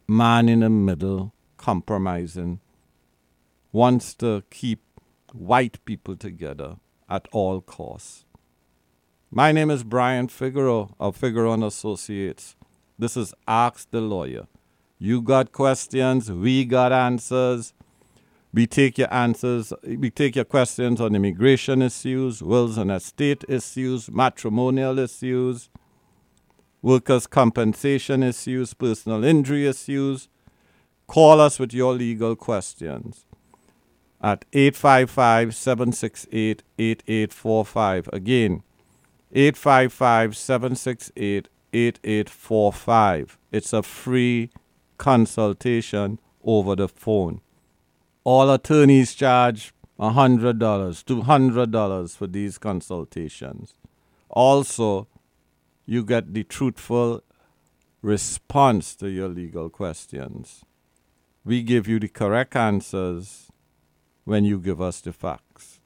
man 0.07 0.47
in 0.49 0.59
the 0.59 0.69
middle, 0.69 1.33
compromising, 1.57 2.59
wants 3.71 4.13
to 4.15 4.43
keep 4.51 4.83
white 5.33 5.83
people 5.83 6.15
together 6.15 6.75
at 7.09 7.27
all 7.31 7.61
costs. 7.61 8.25
My 9.31 9.51
name 9.51 9.71
is 9.71 9.83
Brian 9.83 10.27
Figueroa 10.27 10.89
of 10.99 11.17
Figueroa 11.17 11.55
and 11.55 11.63
Associates. 11.63 12.55
This 12.99 13.17
is 13.17 13.33
Ask 13.47 13.89
the 13.89 14.01
Lawyer. 14.01 14.45
You 14.99 15.21
got 15.21 15.51
questions, 15.51 16.31
we 16.31 16.65
got 16.65 16.91
answers. 16.91 17.73
We 18.53 18.65
take 18.65 18.97
your 18.97 19.13
answers, 19.13 19.73
we 19.83 20.09
take 20.09 20.35
your 20.35 20.45
questions 20.45 20.99
on 20.99 21.15
immigration 21.15 21.81
issues, 21.81 22.41
wills 22.41 22.77
and 22.77 22.91
estate 22.91 23.43
issues, 23.47 24.09
matrimonial 24.09 24.97
issues, 24.97 25.69
workers' 26.81 27.27
compensation 27.27 28.23
issues, 28.23 28.73
personal 28.73 29.23
injury 29.23 29.67
issues, 29.67 30.29
Call 31.07 31.39
us 31.39 31.57
with 31.57 31.73
your 31.73 31.93
legal 31.93 32.35
questions 32.35 33.25
at 34.21 34.43
855 34.51 35.55
768 35.55 36.63
8845. 36.77 38.09
Again, 38.11 38.63
855 39.31 40.35
768 40.35 41.47
8845. 41.71 43.37
It's 43.53 43.71
a 43.71 43.81
free 43.81 44.49
consultation 44.97 46.19
over 46.43 46.75
the 46.75 46.87
phone. 46.87 47.41
All 48.23 48.51
attorneys 48.51 49.13
charge 49.15 49.73
$100, 49.99 50.59
$200 50.59 52.17
for 52.17 52.27
these 52.27 52.57
consultations. 52.57 53.73
Also, 54.29 55.07
you 55.85 56.03
get 56.03 56.33
the 56.33 56.43
truthful 56.43 57.23
response 58.01 58.95
to 58.95 59.09
your 59.09 59.29
legal 59.29 59.69
questions. 59.69 60.63
We 61.43 61.63
give 61.63 61.87
you 61.87 61.99
the 61.99 62.09
correct 62.09 62.55
answers 62.55 63.49
when 64.25 64.43
you 64.43 64.59
give 64.59 64.81
us 64.81 65.01
the 65.01 65.13
facts. 65.13 65.79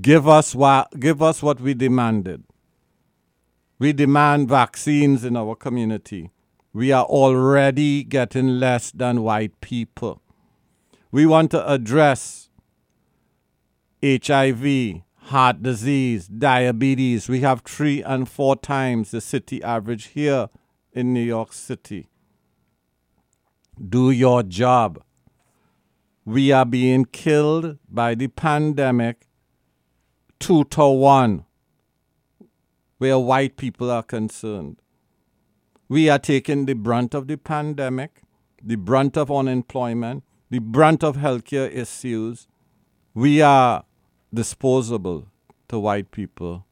Give 0.00 0.28
us 0.28 0.54
what, 0.54 1.00
give 1.00 1.22
us 1.22 1.42
what 1.42 1.60
we 1.60 1.74
demanded. 1.74 2.44
We 3.78 3.94
demand 3.94 4.48
vaccines 4.48 5.24
in 5.24 5.36
our 5.36 5.54
community. 5.54 6.30
We 6.72 6.92
are 6.92 7.04
already 7.04 8.04
getting 8.04 8.60
less 8.60 8.90
than 8.90 9.22
white 9.22 9.60
people. 9.60 10.20
We 11.10 11.24
want 11.24 11.50
to 11.52 11.72
address 11.72 12.50
HIV, 14.04 15.02
heart 15.16 15.62
disease, 15.62 16.28
diabetes. 16.28 17.28
We 17.28 17.40
have 17.40 17.62
three 17.62 18.02
and 18.02 18.28
four 18.28 18.56
times 18.56 19.10
the 19.10 19.20
city 19.20 19.62
average 19.62 20.08
here 20.08 20.50
in 20.92 21.14
New 21.14 21.22
York 21.22 21.52
City. 21.52 22.08
Do 23.88 24.10
your 24.10 24.42
job. 24.42 25.02
We 26.26 26.52
are 26.52 26.66
being 26.66 27.06
killed 27.06 27.78
by 27.88 28.14
the 28.14 28.28
pandemic 28.28 29.26
two 30.40 30.64
to 30.64 30.88
one 30.88 31.44
where 32.98 33.18
white 33.18 33.56
people 33.56 33.90
are 33.90 34.02
concerned. 34.02 34.76
We 35.88 36.08
are 36.08 36.18
taking 36.18 36.66
the 36.66 36.74
brunt 36.74 37.14
of 37.14 37.28
the 37.28 37.36
pandemic, 37.36 38.22
the 38.62 38.76
brunt 38.76 39.16
of 39.16 39.30
unemployment, 39.30 40.24
the 40.50 40.58
brunt 40.58 41.04
of 41.04 41.16
healthcare 41.16 41.72
issues. 41.72 42.48
We 43.14 43.40
are 43.42 43.84
disposable 44.32 45.28
to 45.68 45.78
white 45.78 46.10
people, 46.10 46.66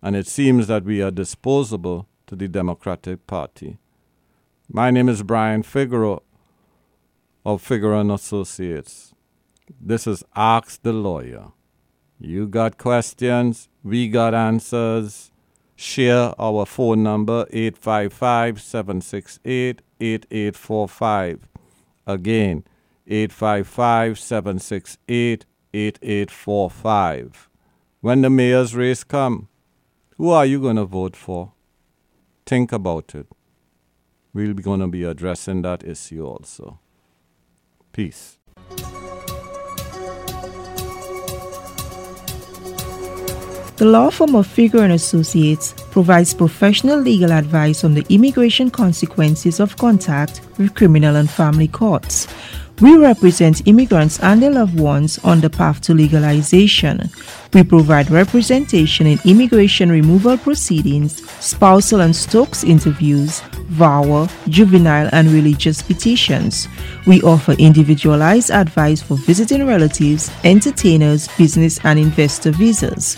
and 0.00 0.16
it 0.16 0.26
seems 0.26 0.66
that 0.68 0.84
we 0.84 1.02
are 1.02 1.10
disposable 1.10 2.08
to 2.26 2.36
the 2.36 2.48
Democratic 2.48 3.26
Party. 3.26 3.78
My 4.68 4.90
name 4.90 5.08
is 5.08 5.22
Brian 5.22 5.62
Figueroa 5.62 6.20
of 7.44 7.60
Figueroa 7.60 8.00
and 8.00 8.12
Associates. 8.12 9.14
This 9.80 10.06
is 10.06 10.24
Ask 10.34 10.82
the 10.82 10.92
Lawyer. 10.92 11.52
You 12.24 12.46
got 12.46 12.78
questions, 12.78 13.68
we 13.82 14.08
got 14.08 14.32
answers. 14.32 15.32
Share 15.74 16.32
our 16.40 16.64
phone 16.64 17.02
number 17.02 17.46
855 17.50 18.62
768 18.62 19.82
8845. 20.00 21.48
Again, 22.06 22.62
855 23.08 24.20
768 24.20 25.46
8845. 25.74 27.48
When 28.00 28.22
the 28.22 28.30
mayor's 28.30 28.76
race 28.76 29.02
come, 29.02 29.48
who 30.16 30.30
are 30.30 30.46
you 30.46 30.60
going 30.60 30.76
to 30.76 30.84
vote 30.84 31.16
for? 31.16 31.50
Think 32.46 32.70
about 32.70 33.16
it. 33.16 33.26
We'll 34.32 34.54
be 34.54 34.62
going 34.62 34.78
to 34.78 34.86
be 34.86 35.02
addressing 35.02 35.62
that 35.62 35.82
issue 35.82 36.24
also. 36.24 36.78
Peace. 37.92 38.38
The 43.82 43.88
law 43.88 44.10
firm 44.10 44.36
of 44.36 44.46
Figueroa 44.46 44.84
and 44.84 44.92
Associates 44.92 45.74
provides 45.90 46.32
professional 46.32 47.00
legal 47.00 47.32
advice 47.32 47.82
on 47.82 47.94
the 47.94 48.06
immigration 48.10 48.70
consequences 48.70 49.58
of 49.58 49.76
contact 49.76 50.40
with 50.56 50.76
criminal 50.76 51.16
and 51.16 51.28
family 51.28 51.66
courts. 51.66 52.28
We 52.80 52.96
represent 52.96 53.66
immigrants 53.66 54.20
and 54.20 54.40
their 54.40 54.52
loved 54.52 54.78
ones 54.78 55.18
on 55.24 55.40
the 55.40 55.50
path 55.50 55.80
to 55.82 55.94
legalization. 55.94 57.10
We 57.52 57.64
provide 57.64 58.08
representation 58.08 59.08
in 59.08 59.18
immigration 59.24 59.90
removal 59.90 60.38
proceedings, 60.38 61.28
spousal 61.44 62.02
and 62.02 62.14
Stokes 62.14 62.62
interviews, 62.62 63.40
VAWA, 63.72 64.30
juvenile 64.48 65.08
and 65.12 65.28
religious 65.28 65.82
petitions. 65.82 66.68
We 67.06 67.20
offer 67.22 67.52
individualized 67.52 68.52
advice 68.52 69.02
for 69.02 69.16
visiting 69.16 69.66
relatives, 69.66 70.30
entertainers, 70.44 71.26
business 71.36 71.80
and 71.84 71.98
investor 71.98 72.52
visas. 72.52 73.16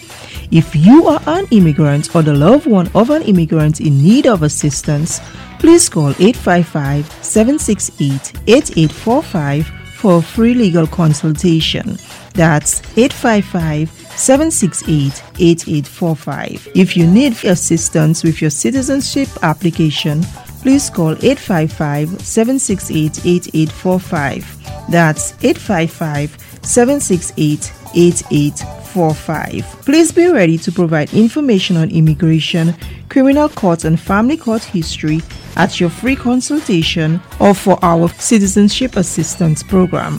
If 0.55 0.77
you 0.77 1.09
are 1.09 1.21
an 1.27 1.49
immigrant 1.51 2.15
or 2.15 2.23
the 2.23 2.33
loved 2.33 2.69
one 2.69 2.89
of 2.95 3.11
an 3.11 3.23
immigrant 3.23 3.81
in 3.81 4.01
need 4.01 4.29
of 4.29 4.45
assistance, 4.45 5.21
please 5.59 5.89
call 5.89 6.11
855 6.11 7.11
768 7.25 8.33
8845 8.47 9.67
for 9.97 10.19
a 10.19 10.23
free 10.23 10.55
legal 10.55 10.87
consultation. 10.87 11.99
That's 12.35 12.83
855 12.97 13.91
768 14.15 15.25
8845. 15.41 16.69
If 16.77 16.97
you 16.97 17.09
need 17.09 17.33
assistance 17.45 18.23
with 18.23 18.41
your 18.41 18.51
citizenship 18.51 19.29
application, 19.43 20.23
please 20.63 20.89
call 20.89 21.17
855 21.21 22.21
768 22.21 23.27
8845. 23.27 24.89
That's 24.89 25.33
855 25.43 26.39
768 26.63 27.73
8845. 27.95 29.65
Please 29.85 30.13
be 30.13 30.31
ready 30.31 30.59
to 30.59 30.73
provide 30.73 31.13
information 31.15 31.77
on 31.77 31.91
immigration, 31.91 32.75
criminal 33.09 33.49
court, 33.49 33.85
and 33.85 33.99
family 33.99 34.37
court 34.37 34.63
history 34.63 35.21
at 35.57 35.81
your 35.81 35.91
free 35.91 36.17
consultation 36.17 37.21
or 37.41 37.55
for 37.55 37.79
our 37.83 38.09
citizenship 38.19 38.97
assistance 38.97 39.63
program. 39.63 40.19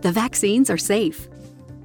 The 0.02 0.12
vaccines 0.12 0.72
are 0.72 0.78
safe. 0.78 1.30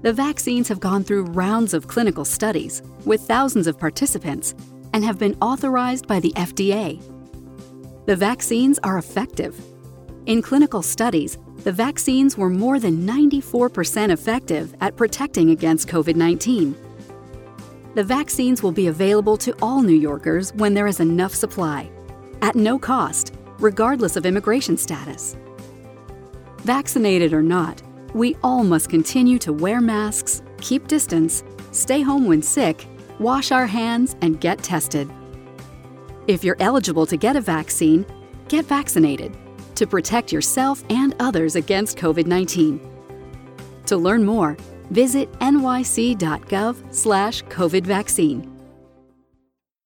The 0.01 0.15
vaccines 0.15 0.67
have 0.69 0.81
gone 0.81 1.05
through 1.05 1.25
rounds 1.25 1.75
of 1.75 1.89
clinical 1.89 2.25
studies 2.25 2.81
with 3.05 3.21
thousands 3.21 3.67
of 3.67 3.79
participants 3.79 4.55
and 4.95 5.05
have 5.05 5.19
been 5.19 5.37
authorized 5.43 6.07
by 6.07 6.21
the 6.21 6.33
FDA. 6.33 7.03
The 8.07 8.17
vaccines 8.17 8.79
are 8.83 8.97
effective. 8.97 9.63
In 10.25 10.41
clinical 10.41 10.81
studies, 10.81 11.37
the 11.65 11.73
vaccines 11.73 12.39
were 12.39 12.49
more 12.49 12.81
than 12.81 13.07
94% 13.07 14.11
effective 14.11 14.75
at 14.81 14.97
protecting 14.97 15.51
against 15.51 15.87
COVID 15.87 16.17
19. 16.17 16.75
The 17.95 18.05
vaccines 18.05 18.63
will 18.63 18.73
be 18.73 18.87
available 18.87 19.37
to 19.37 19.55
all 19.61 19.83
New 19.83 19.93
Yorkers 19.93 20.55
when 20.55 20.73
there 20.73 20.87
is 20.87 20.99
enough 20.99 21.35
supply, 21.35 21.91
at 22.43 22.57
no 22.57 22.79
cost, 22.79 23.35
regardless 23.59 24.17
of 24.17 24.27
immigration 24.27 24.77
status. 24.77 25.37
Vaccinated 26.59 27.33
or 27.33 27.43
not, 27.43 27.81
we 28.15 28.37
all 28.43 28.65
must 28.65 28.91
continue 28.91 29.39
to 29.39 29.53
wear 29.53 29.81
masks, 29.81 30.43
keep 30.61 30.89
distance, 30.89 31.45
stay 31.71 32.03
home 32.03 32.27
when 32.27 32.43
sick, 32.43 32.87
wash 33.19 33.53
our 33.53 33.67
hands, 33.67 34.17
and 34.21 34.41
get 34.41 34.63
tested. 34.63 35.11
If 36.27 36.45
you're 36.45 36.57
eligible 36.61 37.07
to 37.07 37.17
get 37.17 37.37
a 37.37 37.41
vaccine, 37.41 38.05
get 38.49 38.67
vaccinated 38.67 39.37
to 39.77 39.87
protect 39.87 40.33
yourself 40.33 40.85
and 40.91 41.15
others 41.19 41.57
against 41.57 41.97
COVID 41.97 42.27
19. 42.27 42.81
To 43.87 43.97
learn 43.97 44.25
more, 44.25 44.57
visit 44.91 45.33
nyc.gov/slash 45.41 47.43
COVID 47.45 47.85
vaccine. 47.85 48.52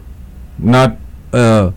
Not 0.58 0.98
a 1.32 1.74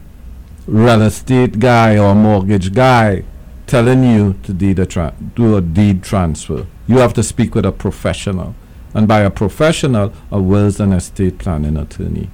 real 0.67 1.03
estate 1.03 1.59
guy 1.59 1.99
or 1.99 2.15
mortgage 2.15 2.73
guy 2.73 3.25
telling 3.67 4.05
you 4.05 4.35
to 4.43 4.53
deed 4.53 4.79
a 4.79 4.87
tra- 4.87 5.15
do 5.35 5.57
a 5.57 5.61
deed 5.61 6.03
transfer. 6.03 6.67
You 6.87 6.99
have 6.99 7.15
to 7.15 7.23
speak 7.23 7.55
with 7.55 7.65
a 7.65 7.73
professional. 7.73 8.55
And 8.95 9.09
by 9.09 9.21
a 9.21 9.31
professional, 9.31 10.13
a 10.31 10.41
wills 10.41 10.79
and 10.79 10.93
estate 10.93 11.39
planning 11.39 11.77
attorney. 11.77 12.31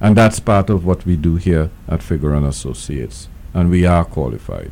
And 0.00 0.16
that's 0.16 0.38
part 0.38 0.70
of 0.70 0.84
what 0.84 1.04
we 1.04 1.16
do 1.16 1.36
here 1.36 1.70
at 1.88 2.02
Figueroa 2.02 2.38
and 2.38 2.46
Associates. 2.46 3.28
And 3.52 3.70
we 3.70 3.84
are 3.84 4.04
qualified. 4.04 4.70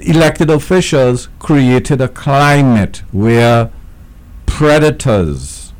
Elected 0.00 0.50
officials 0.50 1.28
created 1.38 2.00
a 2.00 2.08
climate 2.08 3.02
where 3.12 3.70
predators, 4.46 5.72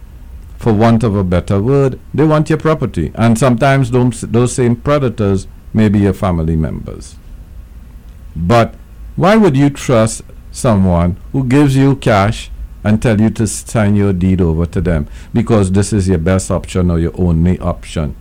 for 0.56 0.72
want 0.72 1.02
of 1.02 1.16
a 1.16 1.24
better 1.24 1.60
word, 1.60 1.98
they 2.12 2.24
want 2.24 2.48
your 2.48 2.58
property. 2.58 3.12
And 3.14 3.38
sometimes 3.38 3.90
those, 3.90 4.22
those 4.22 4.54
same 4.54 4.76
predators 4.76 5.46
may 5.72 5.88
be 5.88 6.00
your 6.00 6.12
family 6.12 6.56
members. 6.56 7.16
But 8.36 8.74
why 9.16 9.36
would 9.36 9.56
you 9.56 9.70
trust 9.70 10.22
someone 10.50 11.16
who 11.32 11.44
gives 11.44 11.76
you 11.76 11.96
cash 11.96 12.50
and 12.82 13.00
tell 13.00 13.20
you 13.20 13.30
to 13.30 13.46
sign 13.46 13.96
your 13.96 14.12
deed 14.12 14.40
over 14.40 14.66
to 14.66 14.80
them 14.80 15.08
because 15.32 15.72
this 15.72 15.92
is 15.92 16.08
your 16.08 16.18
best 16.18 16.50
option 16.50 16.90
or 16.90 16.98
your 16.98 17.12
only 17.20 17.58
option? 17.58 18.16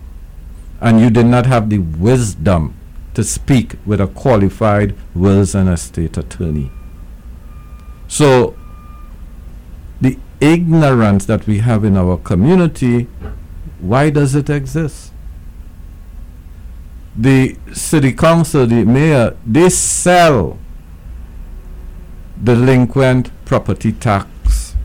And 0.82 1.00
you 1.00 1.10
did 1.10 1.26
not 1.26 1.46
have 1.46 1.70
the 1.70 1.80
wisdom 1.80 2.76
to 3.14 3.24
speak 3.24 3.76
with 3.86 4.02
a 4.02 4.08
qualified 4.08 4.96
wills 5.14 5.54
and 5.56 5.70
estate 5.70 6.18
attorney. 6.18 6.72
So 8.08 8.56
the 10.02 10.18
ignorance 10.42 11.26
that 11.26 11.48
we 11.48 11.60
have 11.60 11.84
in 11.84 11.96
our 11.96 12.18
community, 12.18 13.08
why 13.80 14.10
does 14.10 14.36
it 14.36 14.50
exist? 14.50 15.12
The 17.16 17.58
city 17.72 18.12
council, 18.14 18.66
the 18.66 18.84
mayor, 18.86 19.38
they 19.46 19.70
sell 19.70 20.58
delinquent 22.44 23.32
property 23.46 23.92
tax 23.92 24.76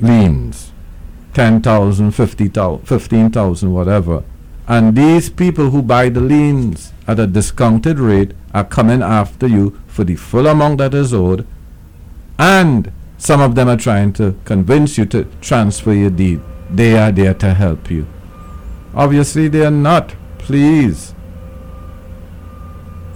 liens 0.00 0.72
10,000, 1.34 2.12
50,000, 2.12 2.86
15,000, 2.86 3.72
whatever. 3.72 4.24
And 4.66 4.96
these 4.96 5.28
people 5.28 5.70
who 5.70 5.82
buy 5.82 6.08
the 6.08 6.20
liens 6.20 6.92
at 7.06 7.20
a 7.20 7.26
discounted 7.26 7.98
rate 7.98 8.32
are 8.54 8.64
coming 8.64 9.02
after 9.02 9.46
you 9.46 9.78
for 9.86 10.04
the 10.04 10.16
full 10.16 10.46
amount 10.46 10.78
that 10.78 10.94
is 10.94 11.12
owed. 11.12 11.46
And 12.38 12.90
some 13.18 13.40
of 13.40 13.54
them 13.54 13.68
are 13.68 13.76
trying 13.76 14.12
to 14.14 14.36
convince 14.44 14.96
you 14.96 15.04
to 15.06 15.24
transfer 15.40 15.92
your 15.92 16.10
deed. 16.10 16.40
They 16.70 16.96
are 16.96 17.12
there 17.12 17.34
to 17.34 17.54
help 17.54 17.90
you. 17.90 18.06
Obviously, 18.94 19.48
they 19.48 19.64
are 19.66 19.70
not. 19.70 20.14
Please. 20.38 21.14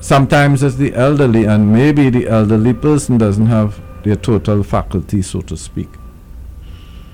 Sometimes 0.00 0.62
it's 0.62 0.76
the 0.76 0.94
elderly, 0.94 1.44
and 1.44 1.72
maybe 1.72 2.10
the 2.10 2.28
elderly 2.28 2.72
person 2.72 3.18
doesn't 3.18 3.46
have 3.46 3.80
their 4.04 4.16
total 4.16 4.62
faculty, 4.62 5.22
so 5.22 5.40
to 5.42 5.56
speak. 5.56 5.88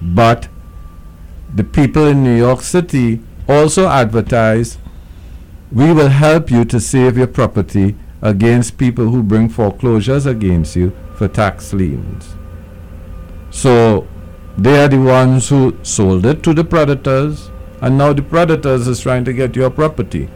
But 0.03 0.49
the 1.55 1.65
people 1.65 2.07
in 2.07 2.23
New 2.23 2.37
York 2.37 2.61
City 2.61 3.21
also 3.49 3.89
advertise 3.89 4.79
we 5.73 5.93
will 5.93 6.09
help 6.09 6.51
you 6.51 6.65
to 6.65 6.79
save 6.81 7.19
your 7.19 7.27
property 7.27 7.97
against 8.23 8.79
people 8.79 9.09
who 9.09 9.23
bring 9.23 9.49
foreclosures 9.49 10.25
against 10.25 10.77
you 10.77 10.93
for 11.17 11.29
tax 11.29 11.73
liens. 11.73 12.37
So 13.51 14.07
they 14.57 14.83
are 14.83 14.89
the 14.89 15.01
ones 15.01 15.49
who 15.49 15.77
sold 15.83 16.25
it 16.27 16.43
to 16.45 16.55
the 16.55 16.65
predators, 16.65 17.51
and 17.81 17.99
now 17.99 18.13
the 18.13 18.23
predators 18.23 18.87
is 18.87 19.01
trying 19.01 19.25
to 19.25 19.33
get 19.33 19.57
your 19.57 19.71
property. 19.71 20.31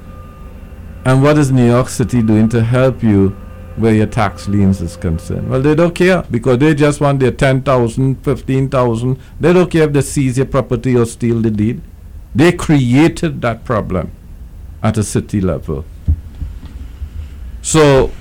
And 1.05 1.23
what 1.23 1.39
is 1.39 1.53
New 1.53 1.67
York 1.67 1.89
City 1.89 2.21
doing 2.21 2.49
to 2.51 2.63
help 2.63 3.03
you 3.03 3.31
where 3.77 3.95
your 3.95 4.07
tax 4.07 4.49
liens 4.49 4.81
is 4.81 4.97
concerned? 4.97 5.49
Well, 5.49 5.63
they 5.63 5.75
don't 5.75 5.95
care 5.95 6.25
because 6.31 6.59
they 6.59 6.75
just 6.75 7.01
want 7.01 7.21
their 7.21 7.31
10,000, 7.31 8.25
15,000. 8.25 9.19
They 9.41 9.53
don't 9.53 9.71
care 9.71 9.85
if 9.85 9.93
they 9.93 10.03
seize 10.03 10.37
your 10.37 10.47
property 10.47 10.97
or 10.97 11.07
steal 11.07 11.41
the 11.41 11.51
deed. 11.51 11.81
They 12.35 12.53
created 12.53 13.41
that 13.43 13.65
problem 13.65 14.13
at 14.83 14.97
a 14.99 15.03
city 15.03 15.41
level. 15.41 15.85
So 17.63 18.13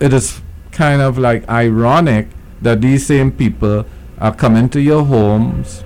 it 0.00 0.12
is 0.12 0.40
kind 0.72 1.00
of 1.00 1.18
like 1.18 1.48
ironic 1.48 2.28
that 2.60 2.80
these 2.80 3.06
same 3.06 3.32
people 3.32 3.86
are 4.18 4.34
coming 4.34 4.68
to 4.70 4.80
your 4.80 5.04
homes 5.04 5.84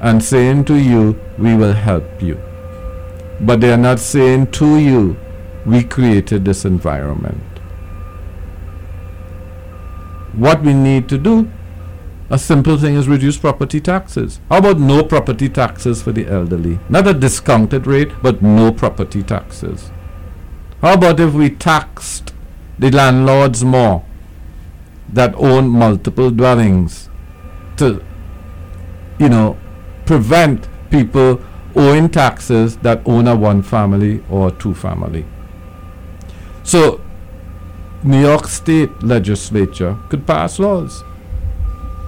and 0.00 0.22
saying 0.22 0.64
to 0.64 0.74
you, 0.74 1.18
We 1.38 1.54
will 1.54 1.72
help 1.72 2.22
you. 2.22 2.40
But 3.40 3.60
they 3.60 3.72
are 3.72 3.84
not 3.88 4.00
saying 4.00 4.50
to 4.52 4.78
you, 4.78 5.16
We 5.64 5.84
created 5.84 6.44
this 6.44 6.64
environment. 6.64 7.42
What 10.32 10.62
we 10.62 10.74
need 10.74 11.08
to 11.10 11.18
do, 11.18 11.50
a 12.32 12.38
simple 12.38 12.78
thing 12.78 12.94
is 12.94 13.08
reduce 13.08 13.36
property 13.36 13.78
taxes. 13.78 14.40
How 14.48 14.56
about 14.56 14.80
no 14.80 15.04
property 15.04 15.50
taxes 15.50 16.00
for 16.02 16.12
the 16.12 16.26
elderly? 16.26 16.78
Not 16.88 17.06
a 17.06 17.12
discounted 17.12 17.86
rate, 17.86 18.10
but 18.22 18.40
no 18.40 18.72
property 18.72 19.22
taxes. 19.22 19.90
How 20.80 20.94
about 20.94 21.20
if 21.20 21.34
we 21.34 21.50
taxed 21.50 22.32
the 22.78 22.90
landlords 22.90 23.62
more 23.62 24.06
that 25.12 25.34
own 25.34 25.68
multiple 25.68 26.30
dwellings 26.30 27.10
to, 27.76 28.02
you 29.18 29.28
know, 29.28 29.58
prevent 30.06 30.68
people 30.90 31.38
owing 31.76 32.08
taxes 32.08 32.78
that 32.78 33.02
own 33.04 33.28
a 33.28 33.36
one 33.36 33.60
family 33.62 34.24
or 34.30 34.50
two 34.50 34.74
family? 34.74 35.26
So, 36.62 37.02
New 38.02 38.22
York 38.22 38.48
State 38.48 39.02
legislature 39.02 39.98
could 40.08 40.26
pass 40.26 40.58
laws. 40.58 41.04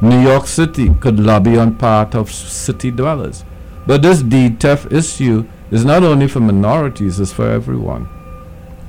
New 0.03 0.21
York 0.21 0.47
City 0.47 0.95
could 1.01 1.19
lobby 1.19 1.57
on 1.57 1.77
part 1.77 2.15
of 2.15 2.31
city 2.31 2.91
dwellers. 2.91 3.45
But 3.87 4.03
this 4.03 4.23
theft 4.59 4.93
issue 4.93 5.47
is 5.71 5.85
not 5.85 6.03
only 6.03 6.29
for 6.29 6.41
minorities, 6.41 7.21
it's 7.21 7.33
for 7.33 7.49
everyone. 7.49 8.09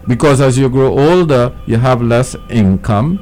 Because 0.08 0.40
as 0.42 0.58
you 0.58 0.70
grow 0.70 0.98
older, 0.98 1.56
you 1.66 1.78
have 1.78 2.02
less 2.02 2.36
income. 2.50 3.20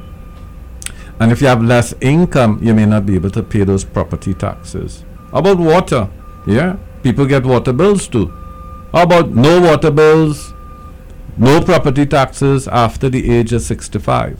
And 1.18 1.32
if 1.32 1.40
you 1.40 1.46
have 1.46 1.62
less 1.62 1.94
income, 2.00 2.58
you 2.62 2.74
may 2.74 2.86
not 2.86 3.06
be 3.06 3.14
able 3.14 3.30
to 3.30 3.42
pay 3.42 3.64
those 3.64 3.84
property 3.84 4.34
taxes. 4.34 5.04
How 5.30 5.38
about 5.38 5.58
water? 5.58 6.10
Yeah, 6.46 6.76
people 7.02 7.26
get 7.26 7.44
water 7.44 7.72
bills 7.72 8.06
too. 8.06 8.26
How 8.92 9.02
about 9.02 9.30
no 9.30 9.60
water 9.60 9.90
bills, 9.90 10.52
no 11.36 11.60
property 11.60 12.06
taxes 12.06 12.68
after 12.68 13.08
the 13.08 13.30
age 13.30 13.52
of 13.52 13.62
65? 13.62 14.38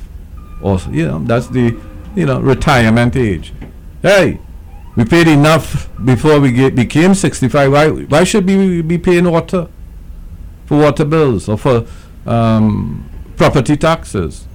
Or, 0.61 0.79
you 0.91 1.07
know, 1.07 1.19
that's 1.25 1.49
the, 1.49 1.77
you 2.15 2.27
know, 2.27 2.41
retirement 2.41 3.17
age. 3.17 3.53
Hey, 4.03 4.41
we 4.97 5.05
paid 5.05 5.27
enough 5.27 5.89
before 6.05 6.39
we 6.41 6.53
get, 6.53 6.75
became 6.75 7.15
65. 7.15 7.73
Why, 7.73 7.89
why 7.89 8.25
should 8.25 8.47
we 8.47 8.83
be 8.83 8.99
paying 8.99 9.31
water? 9.31 9.69
For 10.67 10.79
water 10.79 11.05
bills 11.05 11.49
or 11.49 11.59
for 11.59 11.87
um, 12.27 13.09
property 13.37 13.77
taxes. 13.77 14.47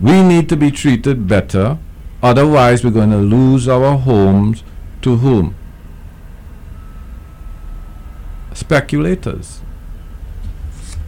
We 0.00 0.22
need 0.22 0.48
to 0.50 0.56
be 0.56 0.70
treated 0.70 1.26
better, 1.26 1.78
otherwise, 2.22 2.84
we're 2.84 2.90
going 2.90 3.10
to 3.10 3.16
lose 3.16 3.66
our 3.66 3.98
homes 3.98 4.62
to 5.02 5.16
whom? 5.16 5.56
Speculators. 8.52 9.60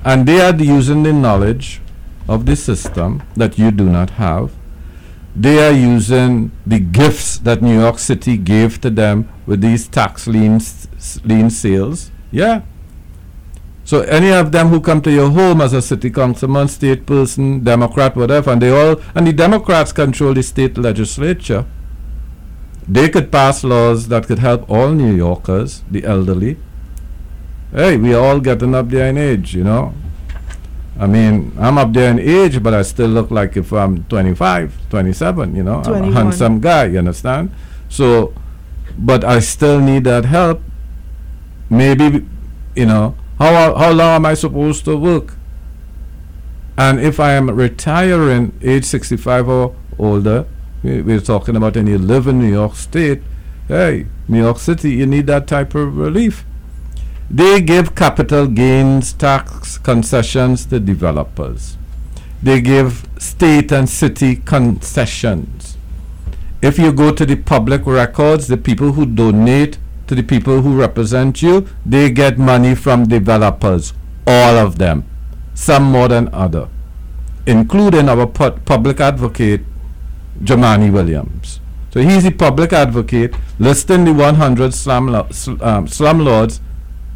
And 0.05 0.27
they 0.27 0.41
are 0.41 0.55
using 0.57 1.03
the 1.03 1.13
knowledge 1.13 1.81
of 2.29 2.47
the 2.47 2.57
system 2.57 3.23
that 3.37 3.59
you 3.59 3.71
do 3.71 3.89
not 3.89 4.11
have. 4.11 4.53
They 5.35 5.65
are 5.65 5.73
using 5.73 6.51
the 6.67 6.81
gifts 6.81 7.39
that 7.39 7.63
New 7.63 7.79
York 7.79 7.99
City 7.99 8.37
gave 8.37 8.81
to 8.81 8.91
them 8.91 9.29
with 9.47 9.61
these 9.61 9.87
tax 9.87 10.27
lien, 10.27 10.61
lien 11.25 11.51
sales. 11.51 12.11
Yeah, 12.33 12.63
so 13.91 14.03
any 14.03 14.31
of 14.31 14.53
them 14.53 14.69
who 14.69 14.81
come 14.81 15.03
to 15.03 15.11
your 15.11 15.31
home 15.31 15.61
as 15.61 15.73
a 15.73 15.83
city 15.83 16.11
councilman, 16.11 16.69
state 16.69 17.07
person, 17.07 17.65
Democrat, 17.65 18.15
whatever, 18.15 18.53
and 18.53 18.63
they 18.63 18.71
all 18.71 19.01
and 19.17 19.27
the 19.27 19.33
Democrats 19.33 19.93
control 19.93 20.33
the 20.33 20.45
state 20.45 20.79
legislature. 20.79 21.67
They 22.87 23.09
could 23.09 23.33
pass 23.33 23.65
laws 23.65 24.07
that 24.07 24.29
could 24.29 24.39
help 24.39 24.71
all 24.71 24.91
New 24.93 25.13
Yorkers, 25.13 25.83
the 25.91 26.05
elderly. 26.05 26.57
Hey, 27.73 27.97
we 27.97 28.15
are 28.15 28.25
all 28.25 28.39
getting 28.39 28.77
up 28.77 28.91
there 28.91 29.09
in 29.09 29.19
age, 29.19 29.57
you 29.57 29.65
know. 29.65 29.93
I 31.01 31.07
mean, 31.07 31.57
I'm 31.59 31.79
up 31.79 31.95
there 31.95 32.11
in 32.11 32.19
age, 32.19 32.63
but 32.63 32.75
I 32.75 32.83
still 32.83 33.09
look 33.09 33.31
like 33.31 33.57
if 33.57 33.73
I'm 33.73 34.05
25, 34.05 34.91
27, 34.91 35.57
you 35.57 35.63
know. 35.63 35.81
I'm 35.87 36.05
a 36.11 36.13
handsome 36.13 36.61
guy, 36.61 36.85
you 36.85 36.99
understand? 36.99 37.51
So, 37.89 38.35
but 38.99 39.25
I 39.25 39.41
still 39.41 39.81
need 39.81 40.05
that 40.05 40.27
help. 40.27 40.61
Maybe, 41.71 42.27
you 42.77 42.85
know, 42.85 43.17
how, 43.39 43.75
how 43.77 43.93
long 43.93 44.17
am 44.17 44.27
I 44.27 44.35
supposed 44.35 44.85
to 44.85 44.97
work? 44.97 45.37
And 46.77 47.01
if 47.01 47.19
I 47.19 47.33
am 47.33 47.49
retiring 47.51 48.53
age 48.61 48.85
65 48.85 49.49
or 49.49 49.75
older, 49.99 50.47
we, 50.83 51.01
we're 51.01 51.21
talking 51.21 51.57
about 51.57 51.77
and 51.79 51.89
you 51.89 51.97
live 51.97 52.27
in 52.27 52.39
New 52.41 52.51
York 52.53 52.77
State, 52.77 53.23
hey, 53.69 54.07
New 54.29 54.43
York 54.43 54.59
City, 54.59 54.91
you 54.93 55.07
need 55.07 55.27
that 55.29 55.47
type 55.47 55.75
of 55.75 55.97
relief. 55.97 56.45
They 57.31 57.61
give 57.61 57.95
capital 57.95 58.47
gains 58.49 59.13
tax 59.13 59.79
concessions 59.79 60.67
to 60.67 60.81
developers. 60.81 61.77
They 62.43 62.61
give 62.61 63.09
state 63.19 63.71
and 63.71 63.89
city 63.89 64.37
concessions. 64.37 65.77
If 66.61 66.79
you 66.79 66.93
go 66.93 67.13
to 67.13 67.25
the 67.25 67.37
public 67.37 67.87
records, 67.87 68.49
the 68.49 68.57
people 68.57 68.93
who 68.93 69.07
donate 69.07 69.79
to 70.09 70.15
the 70.15 70.23
people 70.25 70.63
who 70.63 70.75
represent 70.77 71.41
you, 71.41 71.67
they 71.87 72.11
get 72.11 72.37
money 72.39 72.75
from 72.75 73.07
developers, 73.07 73.93
all 74.27 74.57
of 74.57 74.79
them, 74.79 75.05
some 75.55 75.85
more 75.85 76.09
than 76.09 76.29
other, 76.35 76.69
including 77.47 78.09
our 78.09 78.27
pu- 78.27 78.59
public 78.65 79.01
advocate, 79.01 79.63
Jumaane 80.43 80.93
Williams. 80.93 81.61
So 81.95 82.01
he's 82.01 82.25
the 82.25 82.31
public 82.33 82.73
advocate 82.73 83.35
listing 83.59 84.05
the 84.05 84.13
100 84.13 84.75
slum, 84.75 85.07
lo- 85.09 85.29
sl- 85.31 85.63
um, 85.63 85.87
slumlords. 85.87 86.61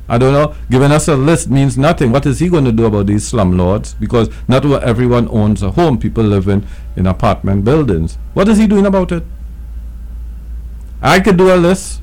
I 0.09 0.19
don't 0.19 0.35
know, 0.35 0.55
giving 0.71 0.93
us 0.93 1.09
a 1.09 1.17
list 1.17 1.49
means 1.49 1.79
nothing. 1.79 2.13
What 2.13 2.27
is 2.27 2.39
he 2.39 2.49
going 2.49 2.67
to 2.67 2.73
do 2.73 2.85
about 2.85 3.07
these 3.07 3.31
slumlords? 3.31 3.99
Because 3.99 4.29
not 4.47 4.65
everyone 4.83 5.29
owns 5.29 5.63
a 5.63 5.71
home. 5.71 5.99
People 5.99 6.25
live 6.25 6.47
in, 6.47 6.67
in 6.95 7.07
apartment 7.07 7.65
buildings. 7.65 8.19
What 8.35 8.49
is 8.49 8.59
he 8.59 8.67
doing 8.67 8.85
about 8.85 9.13
it? 9.13 9.25
I 11.01 11.21
could 11.21 11.39
do 11.39 11.55
a 11.55 11.57
list. 11.57 12.03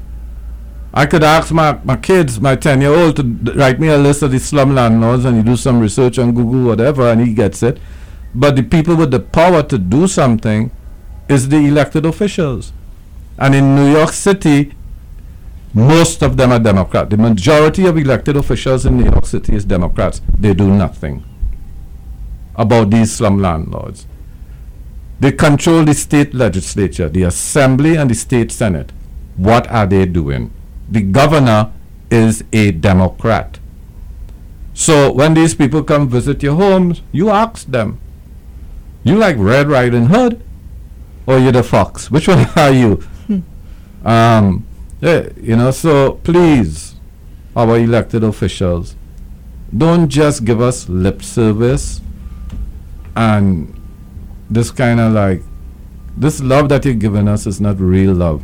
I 0.93 1.05
could 1.05 1.23
ask 1.23 1.53
my, 1.53 1.79
my 1.83 1.95
kids, 1.95 2.41
my 2.41 2.55
10 2.55 2.81
year 2.81 2.93
old, 2.93 3.15
to 3.17 3.53
write 3.53 3.79
me 3.79 3.87
a 3.87 3.97
list 3.97 4.23
of 4.23 4.31
the 4.31 4.39
slum 4.39 4.75
landlords 4.75 5.23
and 5.23 5.37
you 5.37 5.43
do 5.43 5.55
some 5.55 5.79
research 5.79 6.17
on 6.17 6.33
Google, 6.33 6.63
whatever, 6.63 7.09
and 7.09 7.21
he 7.21 7.33
gets 7.33 7.63
it. 7.63 7.79
But 8.33 8.55
the 8.55 8.63
people 8.63 8.95
with 8.95 9.11
the 9.11 9.19
power 9.19 9.63
to 9.63 9.77
do 9.77 10.07
something 10.07 10.71
is 11.29 11.49
the 11.49 11.57
elected 11.57 12.05
officials. 12.05 12.73
And 13.37 13.55
in 13.55 13.75
New 13.75 13.91
York 13.91 14.11
City, 14.11 14.73
most 15.73 16.21
of 16.21 16.37
them 16.37 16.51
are 16.51 16.59
Democrat. 16.59 17.09
The 17.09 17.17
majority 17.17 17.85
of 17.85 17.97
elected 17.97 18.35
officials 18.35 18.85
in 18.85 18.97
New 18.97 19.05
York 19.05 19.25
City 19.25 19.55
is 19.55 19.65
Democrats. 19.65 20.21
They 20.37 20.53
do 20.53 20.69
nothing 20.69 21.23
about 22.55 22.89
these 22.89 23.13
slum 23.13 23.39
landlords. 23.41 24.05
They 25.19 25.31
control 25.31 25.85
the 25.85 25.93
state 25.93 26.33
legislature, 26.33 27.07
the 27.07 27.23
assembly, 27.23 27.95
and 27.95 28.09
the 28.09 28.15
state 28.15 28.51
senate. 28.51 28.91
What 29.37 29.69
are 29.71 29.85
they 29.85 30.05
doing? 30.05 30.51
The 30.89 31.01
governor 31.01 31.71
is 32.09 32.43
a 32.51 32.71
Democrat. 32.71 33.59
So 34.73 35.11
when 35.11 35.33
these 35.35 35.53
people 35.55 35.83
come 35.83 36.09
visit 36.09 36.43
your 36.43 36.55
homes, 36.55 37.01
you 37.11 37.29
ask 37.29 37.67
them, 37.67 37.99
you 39.03 39.15
like 39.15 39.35
Red 39.37 39.67
Riding 39.67 40.07
Hood 40.07 40.43
or 41.25 41.39
you're 41.39 41.51
the 41.51 41.63
fox? 41.63 42.11
Which 42.11 42.27
one 42.27 42.47
are 42.55 42.71
you? 42.71 43.03
um, 44.03 44.65
yeah, 45.01 45.29
you 45.35 45.55
know, 45.55 45.71
so 45.71 46.13
please, 46.23 46.95
our 47.55 47.77
elected 47.77 48.23
officials, 48.23 48.95
don't 49.75 50.09
just 50.09 50.45
give 50.45 50.61
us 50.61 50.87
lip 50.87 51.23
service 51.23 52.01
and 53.15 53.73
this 54.49 54.69
kind 54.71 54.99
of 54.99 55.13
like, 55.13 55.41
this 56.15 56.41
love 56.41 56.69
that 56.69 56.85
you're 56.85 56.93
giving 56.93 57.27
us 57.27 57.47
is 57.47 57.59
not 57.59 57.79
real 57.79 58.13
love. 58.13 58.43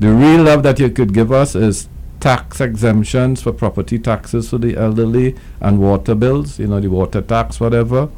The 0.00 0.10
real 0.10 0.42
love 0.42 0.62
that 0.64 0.80
you 0.80 0.90
could 0.90 1.14
give 1.14 1.30
us 1.30 1.54
is 1.54 1.88
tax 2.20 2.60
exemptions 2.60 3.42
for 3.42 3.52
property 3.52 3.98
taxes 3.98 4.50
for 4.50 4.58
the 4.58 4.76
elderly 4.76 5.36
and 5.60 5.78
water 5.78 6.14
bills, 6.14 6.58
you 6.58 6.66
know, 6.66 6.80
the 6.80 6.88
water 6.88 7.20
tax, 7.20 7.60
whatever. 7.60 8.08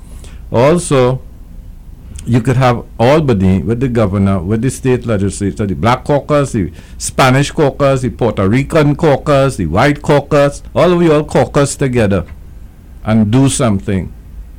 Also, 0.52 1.20
you 2.26 2.40
could 2.40 2.56
have 2.56 2.84
Albany 2.98 3.62
with 3.62 3.80
the 3.80 3.88
governor, 3.88 4.40
with 4.40 4.62
the 4.62 4.70
state 4.70 5.04
legislature, 5.04 5.66
the 5.66 5.74
black 5.74 6.04
caucus, 6.04 6.52
the 6.52 6.72
Spanish 6.98 7.50
caucus, 7.50 8.02
the 8.02 8.10
Puerto 8.10 8.48
Rican 8.48 8.96
caucus, 8.96 9.56
the 9.56 9.66
white 9.66 10.02
caucus, 10.02 10.62
all 10.74 10.92
of 10.92 11.02
you 11.02 11.12
all 11.12 11.24
caucus 11.24 11.76
together 11.76 12.26
and 13.04 13.30
do 13.30 13.48
something 13.48 14.12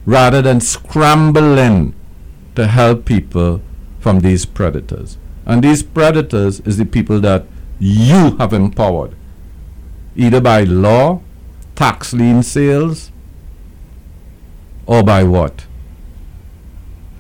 rather 0.06 0.42
than 0.42 0.62
scrambling 0.62 1.96
to 2.56 2.68
help 2.68 3.06
people 3.06 3.62
from 4.00 4.20
these 4.20 4.46
predators. 4.46 5.18
And 5.46 5.64
these 5.64 5.82
predators 5.82 6.60
is 6.62 6.78
the 6.78 6.86
people 6.86 7.20
that 7.22 7.46
you 7.80 8.38
have 8.38 8.54
empowered, 8.54 9.16
either 10.16 10.40
by 10.40 10.64
law, 10.64 11.22
tax 11.76 12.14
lien 12.14 12.44
sales, 12.44 13.12
or 14.86 15.04
by 15.04 15.24
what? 15.24 15.66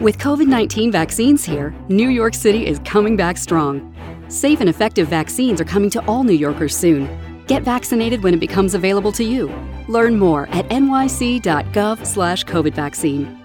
With 0.00 0.18
COVID 0.18 0.46
19 0.46 0.92
vaccines 0.92 1.44
here, 1.44 1.74
New 1.88 2.08
York 2.08 2.34
City 2.34 2.66
is 2.66 2.78
coming 2.84 3.16
back 3.16 3.36
strong. 3.36 3.92
Safe 4.28 4.60
and 4.60 4.68
effective 4.68 5.08
vaccines 5.08 5.60
are 5.60 5.64
coming 5.64 5.90
to 5.90 6.04
all 6.06 6.22
New 6.22 6.32
Yorkers 6.32 6.76
soon. 6.76 7.08
Get 7.46 7.62
vaccinated 7.62 8.22
when 8.22 8.34
it 8.34 8.40
becomes 8.40 8.74
available 8.74 9.12
to 9.12 9.24
you. 9.24 9.50
Learn 9.88 10.18
more 10.18 10.48
at 10.50 10.68
nyc.gov/covid 10.68 12.74
vaccine. 12.74 13.38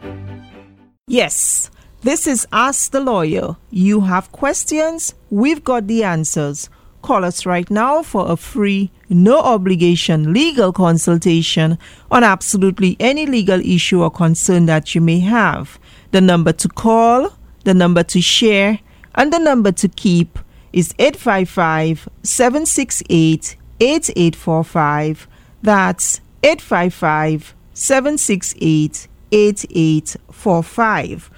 Yes, 1.07 1.69
this 2.03 2.25
is 2.25 2.47
Ask 2.51 2.91
the 2.91 2.99
Lawyer. 2.99 3.57
You 3.69 4.01
have 4.01 4.31
questions, 4.31 5.13
we've 5.29 5.63
got 5.63 5.87
the 5.87 6.03
answers. 6.03 6.69
Call 7.01 7.25
us 7.25 7.45
right 7.45 7.69
now 7.69 8.01
for 8.01 8.31
a 8.31 8.37
free, 8.37 8.91
no 9.09 9.39
obligation 9.39 10.33
legal 10.33 10.71
consultation 10.71 11.77
on 12.09 12.23
absolutely 12.23 12.95
any 12.99 13.25
legal 13.25 13.59
issue 13.59 14.01
or 14.01 14.09
concern 14.09 14.67
that 14.67 14.95
you 14.95 15.01
may 15.01 15.19
have. 15.19 15.77
The 16.11 16.21
number 16.21 16.53
to 16.53 16.69
call, 16.69 17.33
the 17.65 17.73
number 17.73 18.03
to 18.03 18.21
share, 18.21 18.79
and 19.15 19.33
the 19.33 19.39
number 19.39 19.73
to 19.73 19.89
keep 19.89 20.39
is 20.73 20.93
855 20.97 22.07
768 22.23 23.57
8845. 23.81 25.27
That's 25.61 26.21
855 26.43 27.55
768 27.73 29.07
8845. 29.31 31.31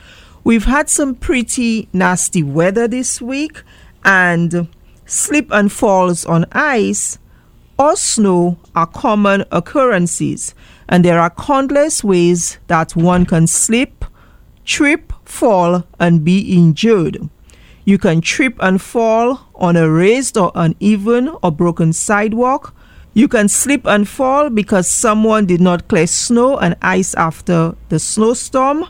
We've 0.43 0.65
had 0.65 0.89
some 0.89 1.15
pretty 1.15 1.87
nasty 1.93 2.43
weather 2.43 2.87
this 2.87 3.21
week, 3.21 3.61
and 4.03 4.67
slip 5.05 5.47
and 5.51 5.71
falls 5.71 6.25
on 6.25 6.45
ice 6.51 7.17
or 7.79 7.95
snow 7.95 8.57
are 8.75 8.87
common 8.87 9.45
occurrences, 9.51 10.53
and 10.89 11.05
there 11.05 11.19
are 11.19 11.29
countless 11.29 12.03
ways 12.03 12.57
that 12.67 12.95
one 12.95 13.25
can 13.25 13.47
slip, 13.47 14.05
trip, 14.65 15.13
fall, 15.25 15.83
and 15.99 16.23
be 16.23 16.55
injured. 16.55 17.29
You 17.86 17.97
can 17.97 18.21
trip 18.21 18.55
and 18.59 18.81
fall 18.81 19.41
on 19.55 19.75
a 19.75 19.89
raised 19.89 20.38
or 20.38 20.51
uneven 20.55 21.29
or 21.41 21.51
broken 21.51 21.91
sidewalk. 21.91 22.73
You 23.13 23.27
can 23.27 23.49
slip 23.49 23.86
and 23.86 24.07
fall 24.07 24.49
because 24.49 24.89
someone 24.89 25.45
did 25.45 25.59
not 25.61 25.88
clear 25.88 26.07
snow 26.07 26.57
and 26.57 26.75
ice 26.81 27.13
after 27.15 27.75
the 27.89 27.99
snowstorm, 27.99 28.86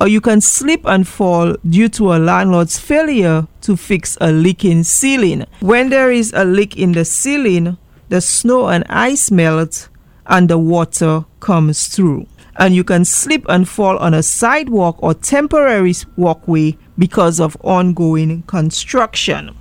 or 0.00 0.08
you 0.08 0.20
can 0.20 0.40
slip 0.40 0.80
and 0.84 1.06
fall 1.06 1.54
due 1.68 1.88
to 1.90 2.14
a 2.14 2.18
landlord's 2.18 2.78
failure 2.78 3.46
to 3.60 3.76
fix 3.76 4.16
a 4.20 4.32
leaking 4.32 4.84
ceiling. 4.84 5.44
When 5.60 5.90
there 5.90 6.10
is 6.10 6.32
a 6.34 6.44
leak 6.44 6.76
in 6.76 6.92
the 6.92 7.04
ceiling, 7.04 7.76
the 8.08 8.20
snow 8.20 8.68
and 8.68 8.84
ice 8.88 9.30
melt 9.30 9.90
and 10.26 10.48
the 10.48 10.58
water 10.58 11.24
comes 11.40 11.88
through. 11.88 12.26
And 12.58 12.74
you 12.74 12.84
can 12.84 13.04
slip 13.04 13.44
and 13.48 13.68
fall 13.68 13.96
on 13.98 14.14
a 14.14 14.22
sidewalk 14.22 15.00
or 15.00 15.14
temporary 15.14 15.94
walkway 16.16 16.76
because 16.98 17.38
of 17.40 17.56
ongoing 17.62 18.42
construction. 18.42 19.56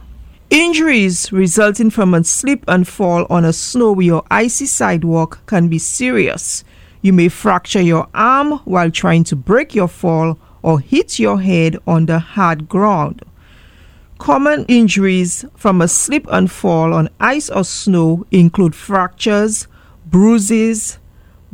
Injuries 0.49 1.31
resulting 1.31 1.89
from 1.89 2.13
a 2.13 2.23
slip 2.23 2.63
and 2.67 2.87
fall 2.87 3.27
on 3.29 3.45
a 3.45 3.53
snowy 3.53 4.09
or 4.09 4.23
icy 4.31 4.65
sidewalk 4.65 5.45
can 5.45 5.67
be 5.67 5.77
serious. 5.77 6.63
You 7.01 7.13
may 7.13 7.29
fracture 7.29 7.81
your 7.81 8.07
arm 8.13 8.59
while 8.65 8.89
trying 8.89 9.25
to 9.25 9.35
break 9.35 9.75
your 9.75 9.87
fall 9.87 10.39
or 10.63 10.79
hit 10.79 11.19
your 11.19 11.39
head 11.39 11.77
on 11.85 12.07
the 12.07 12.19
hard 12.19 12.67
ground. 12.67 13.23
Common 14.17 14.65
injuries 14.67 15.45
from 15.55 15.81
a 15.81 15.87
slip 15.87 16.25
and 16.31 16.49
fall 16.49 16.93
on 16.93 17.09
ice 17.19 17.49
or 17.49 17.63
snow 17.63 18.25
include 18.31 18.73
fractures, 18.73 19.67
bruises, 20.05 20.97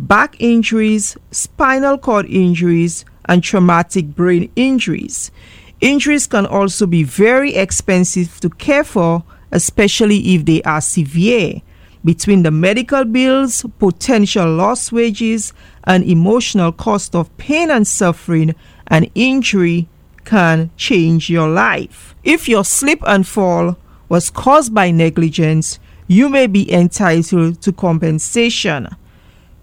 back 0.07 0.35
injuries, 0.39 1.17
spinal 1.31 1.97
cord 1.97 2.25
injuries, 2.25 3.05
and 3.25 3.43
traumatic 3.43 4.07
brain 4.15 4.51
injuries. 4.55 5.31
Injuries 5.79 6.27
can 6.27 6.45
also 6.45 6.85
be 6.85 7.03
very 7.03 7.55
expensive 7.55 8.39
to 8.41 8.49
care 8.49 8.83
for, 8.83 9.23
especially 9.51 10.35
if 10.35 10.45
they 10.45 10.61
are 10.63 10.81
severe. 10.81 11.61
Between 12.03 12.43
the 12.43 12.51
medical 12.51 13.05
bills, 13.05 13.65
potential 13.79 14.53
lost 14.55 14.91
wages, 14.91 15.53
and 15.85 16.03
emotional 16.03 16.73
cost 16.73 17.15
of 17.15 17.35
pain 17.37 17.71
and 17.71 17.87
suffering, 17.87 18.55
an 18.87 19.09
injury 19.15 19.87
can 20.25 20.69
change 20.75 21.29
your 21.29 21.47
life. 21.47 22.13
If 22.23 22.49
your 22.49 22.65
slip 22.65 22.99
and 23.05 23.25
fall 23.25 23.77
was 24.09 24.29
caused 24.29 24.73
by 24.73 24.91
negligence, 24.91 25.79
you 26.07 26.27
may 26.27 26.47
be 26.47 26.71
entitled 26.71 27.61
to 27.61 27.71
compensation. 27.71 28.89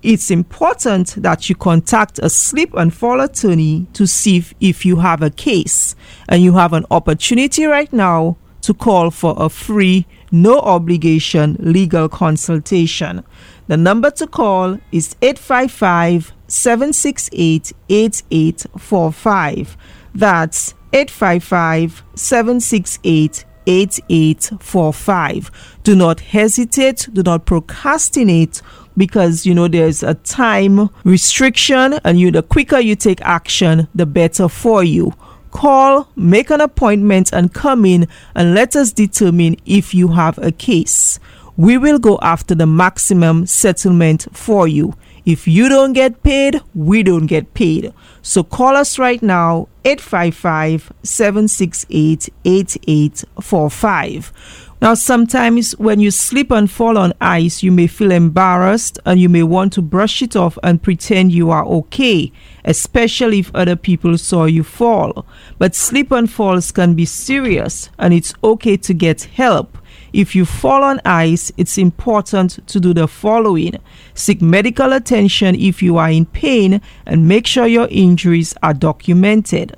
It's 0.02 0.30
important 0.30 1.22
that 1.22 1.50
you 1.50 1.54
contact 1.54 2.18
a 2.22 2.30
slip 2.30 2.72
and 2.74 2.92
fall 2.92 3.20
attorney 3.20 3.86
to 3.92 4.06
see 4.06 4.38
if, 4.38 4.54
if 4.60 4.86
you 4.86 4.96
have 4.96 5.22
a 5.22 5.30
case. 5.30 5.94
And 6.28 6.42
you 6.42 6.54
have 6.54 6.72
an 6.72 6.86
opportunity 6.90 7.66
right 7.66 7.92
now 7.92 8.38
to 8.62 8.72
call 8.72 9.10
for 9.10 9.34
a 9.36 9.48
free, 9.48 10.06
no 10.32 10.58
obligation 10.60 11.56
legal 11.60 12.08
consultation. 12.08 13.22
The 13.68 13.76
number 13.76 14.10
to 14.12 14.26
call 14.26 14.78
is 14.90 15.16
855 15.22 16.32
768 16.46 17.72
8845. 17.88 19.76
That's 20.14 20.74
855 20.92 22.02
768 22.14 23.44
8845. 23.66 25.50
Do 25.82 25.94
not 25.94 26.20
hesitate, 26.20 27.08
do 27.12 27.22
not 27.22 27.46
procrastinate 27.46 28.62
because 28.96 29.46
you 29.46 29.54
know 29.54 29.68
there's 29.68 30.02
a 30.02 30.14
time 30.14 30.90
restriction 31.04 31.98
and 32.04 32.18
you 32.18 32.30
the 32.30 32.42
quicker 32.42 32.78
you 32.78 32.96
take 32.96 33.20
action 33.22 33.88
the 33.94 34.06
better 34.06 34.48
for 34.48 34.84
you. 34.84 35.14
Call 35.50 36.08
make 36.14 36.50
an 36.50 36.60
appointment 36.60 37.32
and 37.32 37.52
come 37.52 37.84
in 37.84 38.06
and 38.34 38.54
let 38.54 38.76
us 38.76 38.92
determine 38.92 39.56
if 39.66 39.94
you 39.94 40.08
have 40.08 40.38
a 40.38 40.52
case. 40.52 41.18
We 41.56 41.76
will 41.76 41.98
go 41.98 42.18
after 42.22 42.54
the 42.54 42.66
maximum 42.66 43.46
settlement 43.46 44.26
for 44.32 44.68
you. 44.68 44.94
If 45.26 45.46
you 45.46 45.68
don't 45.68 45.92
get 45.92 46.22
paid 46.22 46.60
we 46.74 47.02
don't 47.02 47.26
get 47.26 47.54
paid. 47.54 47.92
So 48.22 48.42
call 48.42 48.76
us 48.76 48.98
right 48.98 49.22
now 49.22 49.68
855 49.84 50.92
768 51.02 52.28
8845 52.44 54.69
now, 54.82 54.94
sometimes 54.94 55.72
when 55.72 56.00
you 56.00 56.10
slip 56.10 56.50
and 56.50 56.70
fall 56.70 56.96
on 56.96 57.12
ice, 57.20 57.62
you 57.62 57.70
may 57.70 57.86
feel 57.86 58.10
embarrassed 58.10 58.98
and 59.04 59.20
you 59.20 59.28
may 59.28 59.42
want 59.42 59.74
to 59.74 59.82
brush 59.82 60.22
it 60.22 60.34
off 60.34 60.56
and 60.62 60.82
pretend 60.82 61.32
you 61.32 61.50
are 61.50 61.66
okay, 61.66 62.32
especially 62.64 63.40
if 63.40 63.54
other 63.54 63.76
people 63.76 64.16
saw 64.16 64.46
you 64.46 64.62
fall. 64.62 65.26
But 65.58 65.74
slip 65.74 66.10
and 66.10 66.30
falls 66.30 66.72
can 66.72 66.94
be 66.94 67.04
serious 67.04 67.90
and 67.98 68.14
it's 68.14 68.32
okay 68.42 68.78
to 68.78 68.94
get 68.94 69.24
help. 69.24 69.76
If 70.14 70.34
you 70.34 70.46
fall 70.46 70.82
on 70.82 71.02
ice, 71.04 71.52
it's 71.58 71.76
important 71.76 72.66
to 72.66 72.80
do 72.80 72.94
the 72.94 73.06
following 73.06 73.78
seek 74.14 74.40
medical 74.40 74.94
attention 74.94 75.56
if 75.56 75.82
you 75.82 75.98
are 75.98 76.10
in 76.10 76.24
pain 76.24 76.80
and 77.04 77.28
make 77.28 77.46
sure 77.46 77.66
your 77.66 77.88
injuries 77.90 78.54
are 78.62 78.74
documented. 78.74 79.76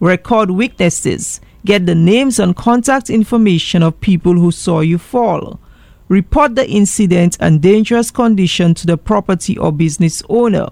Record 0.00 0.50
weaknesses. 0.50 1.40
Get 1.64 1.86
the 1.86 1.94
names 1.94 2.38
and 2.38 2.56
contact 2.56 3.08
information 3.08 3.82
of 3.82 4.00
people 4.00 4.34
who 4.34 4.50
saw 4.50 4.80
you 4.80 4.98
fall. 4.98 5.60
Report 6.08 6.56
the 6.56 6.68
incident 6.68 7.36
and 7.40 7.62
dangerous 7.62 8.10
condition 8.10 8.74
to 8.74 8.86
the 8.86 8.98
property 8.98 9.56
or 9.56 9.72
business 9.72 10.22
owner. 10.28 10.68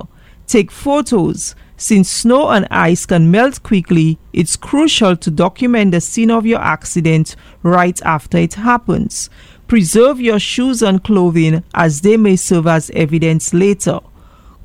Take 0.46 0.70
photos. 0.70 1.54
Since 1.76 2.10
snow 2.10 2.50
and 2.50 2.66
ice 2.70 3.06
can 3.06 3.30
melt 3.30 3.62
quickly, 3.62 4.18
it's 4.32 4.56
crucial 4.56 5.16
to 5.16 5.30
document 5.30 5.92
the 5.92 6.00
scene 6.00 6.30
of 6.30 6.44
your 6.44 6.60
accident 6.60 7.36
right 7.62 7.98
after 8.02 8.36
it 8.36 8.54
happens. 8.54 9.30
Preserve 9.68 10.20
your 10.20 10.40
shoes 10.40 10.82
and 10.82 11.02
clothing 11.02 11.62
as 11.72 12.00
they 12.00 12.16
may 12.16 12.34
serve 12.36 12.66
as 12.66 12.90
evidence 12.90 13.54
later. 13.54 14.00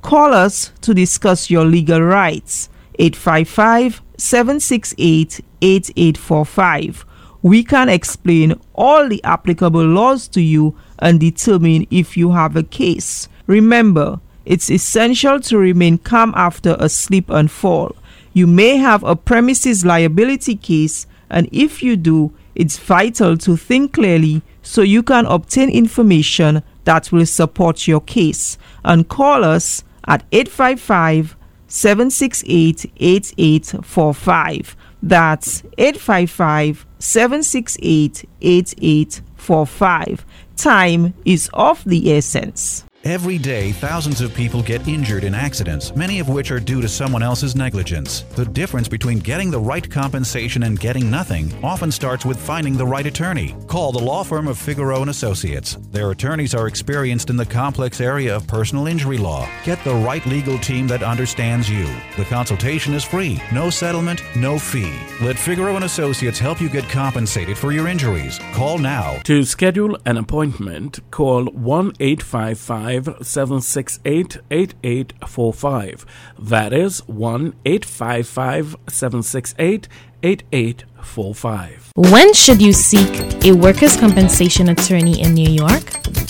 Call 0.01 0.33
us 0.33 0.71
to 0.81 0.93
discuss 0.93 1.49
your 1.49 1.63
legal 1.63 2.01
rights. 2.01 2.67
855 2.99 4.01
768 4.17 5.41
8845. 5.61 7.05
We 7.41 7.63
can 7.63 7.89
explain 7.89 8.59
all 8.73 9.07
the 9.07 9.23
applicable 9.23 9.85
laws 9.85 10.27
to 10.29 10.41
you 10.41 10.75
and 10.99 11.19
determine 11.19 11.85
if 11.91 12.17
you 12.17 12.31
have 12.31 12.55
a 12.55 12.63
case. 12.63 13.29
Remember, 13.45 14.19
it's 14.45 14.71
essential 14.71 15.39
to 15.41 15.57
remain 15.57 15.97
calm 15.97 16.33
after 16.35 16.75
a 16.79 16.89
slip 16.89 17.29
and 17.29 17.49
fall. 17.51 17.95
You 18.33 18.47
may 18.47 18.77
have 18.77 19.03
a 19.03 19.15
premises 19.15 19.85
liability 19.85 20.55
case, 20.55 21.07
and 21.29 21.47
if 21.51 21.81
you 21.81 21.95
do, 21.95 22.33
it's 22.53 22.77
vital 22.77 23.37
to 23.37 23.57
think 23.57 23.93
clearly 23.93 24.41
so 24.61 24.81
you 24.81 25.03
can 25.03 25.25
obtain 25.25 25.69
information 25.69 26.63
that 26.85 27.11
will 27.11 27.25
support 27.25 27.87
your 27.87 28.01
case. 28.01 28.57
And 28.83 29.07
call 29.07 29.43
us 29.43 29.83
at 30.07 30.23
855 30.31 31.35
768 31.75 32.85
8845. 32.95 34.77
That's 35.03 35.61
855 35.77 36.85
768 36.99 38.29
8845. 38.41 40.25
Time 40.55 41.13
is 41.25 41.49
of 41.53 41.83
the 41.83 42.13
essence. 42.13 42.85
Every 43.05 43.37
day, 43.37 43.71
thousands 43.71 44.19
of 44.21 44.33
people 44.33 44.63
get 44.63 44.87
injured 44.87 45.25
in 45.25 45.35
accidents, 45.35 45.95
many 45.95 46.17
of 46.19 46.27
which 46.27 46.49
are 46.49 46.59
due 46.59 46.81
to 46.81 46.89
someone 46.89 47.21
else's 47.21 47.55
negligence. 47.55 48.21
The 48.33 48.45
difference 48.45 48.87
between 48.87 49.19
getting 49.19 49.51
the 49.51 49.59
right 49.59 49.87
compensation 49.87 50.63
and 50.63 50.79
getting 50.79 51.11
nothing 51.11 51.53
often 51.63 51.91
starts 51.91 52.25
with 52.25 52.39
finding 52.39 52.73
the 52.73 52.87
right 52.87 53.05
attorney. 53.05 53.55
Call 53.67 53.91
the 53.91 53.99
law 54.03 54.23
firm 54.23 54.47
of 54.47 54.57
Figueroa 54.57 55.01
and 55.01 55.11
Associates. 55.11 55.75
Their 55.91 56.09
attorneys 56.09 56.55
are 56.55 56.65
experienced 56.65 57.29
in 57.29 57.37
the 57.37 57.45
complex 57.45 58.01
area 58.01 58.35
of 58.35 58.47
personal 58.47 58.87
injury 58.87 59.19
law. 59.19 59.47
Get 59.63 59.83
the 59.83 59.93
right 59.93 60.25
legal 60.25 60.57
team 60.57 60.87
that 60.87 61.03
understands 61.03 61.69
you. 61.69 61.85
The 62.17 62.25
consultation 62.25 62.95
is 62.95 63.03
free, 63.03 63.39
no 63.53 63.69
settlement, 63.69 64.23
no 64.35 64.57
fee. 64.57 64.97
Let 65.21 65.37
Figueroa 65.37 65.75
and 65.75 65.85
Associates 65.85 66.39
help 66.39 66.59
you 66.59 66.69
get 66.69 66.89
compensated 66.89 67.55
for 67.55 67.71
your 67.71 67.87
injuries. 67.87 68.39
Call 68.55 68.79
now. 68.79 69.19
To 69.25 69.43
schedule 69.43 69.95
an 70.07 70.17
appointment, 70.17 71.01
call 71.11 71.45
1 71.45 71.93
855 71.99 72.94
768 73.03 74.37
8845. 74.51 76.05
That 76.39 76.73
is 76.73 76.99
1 77.07 77.53
855 77.65 78.75
768 78.87 79.87
8845. 80.23 81.91
When 81.95 82.33
should 82.33 82.61
you 82.61 82.73
seek 82.73 83.45
a 83.45 83.51
workers' 83.51 83.95
compensation 83.95 84.69
attorney 84.69 85.21
in 85.21 85.33
New 85.33 85.49
York? 85.49 85.83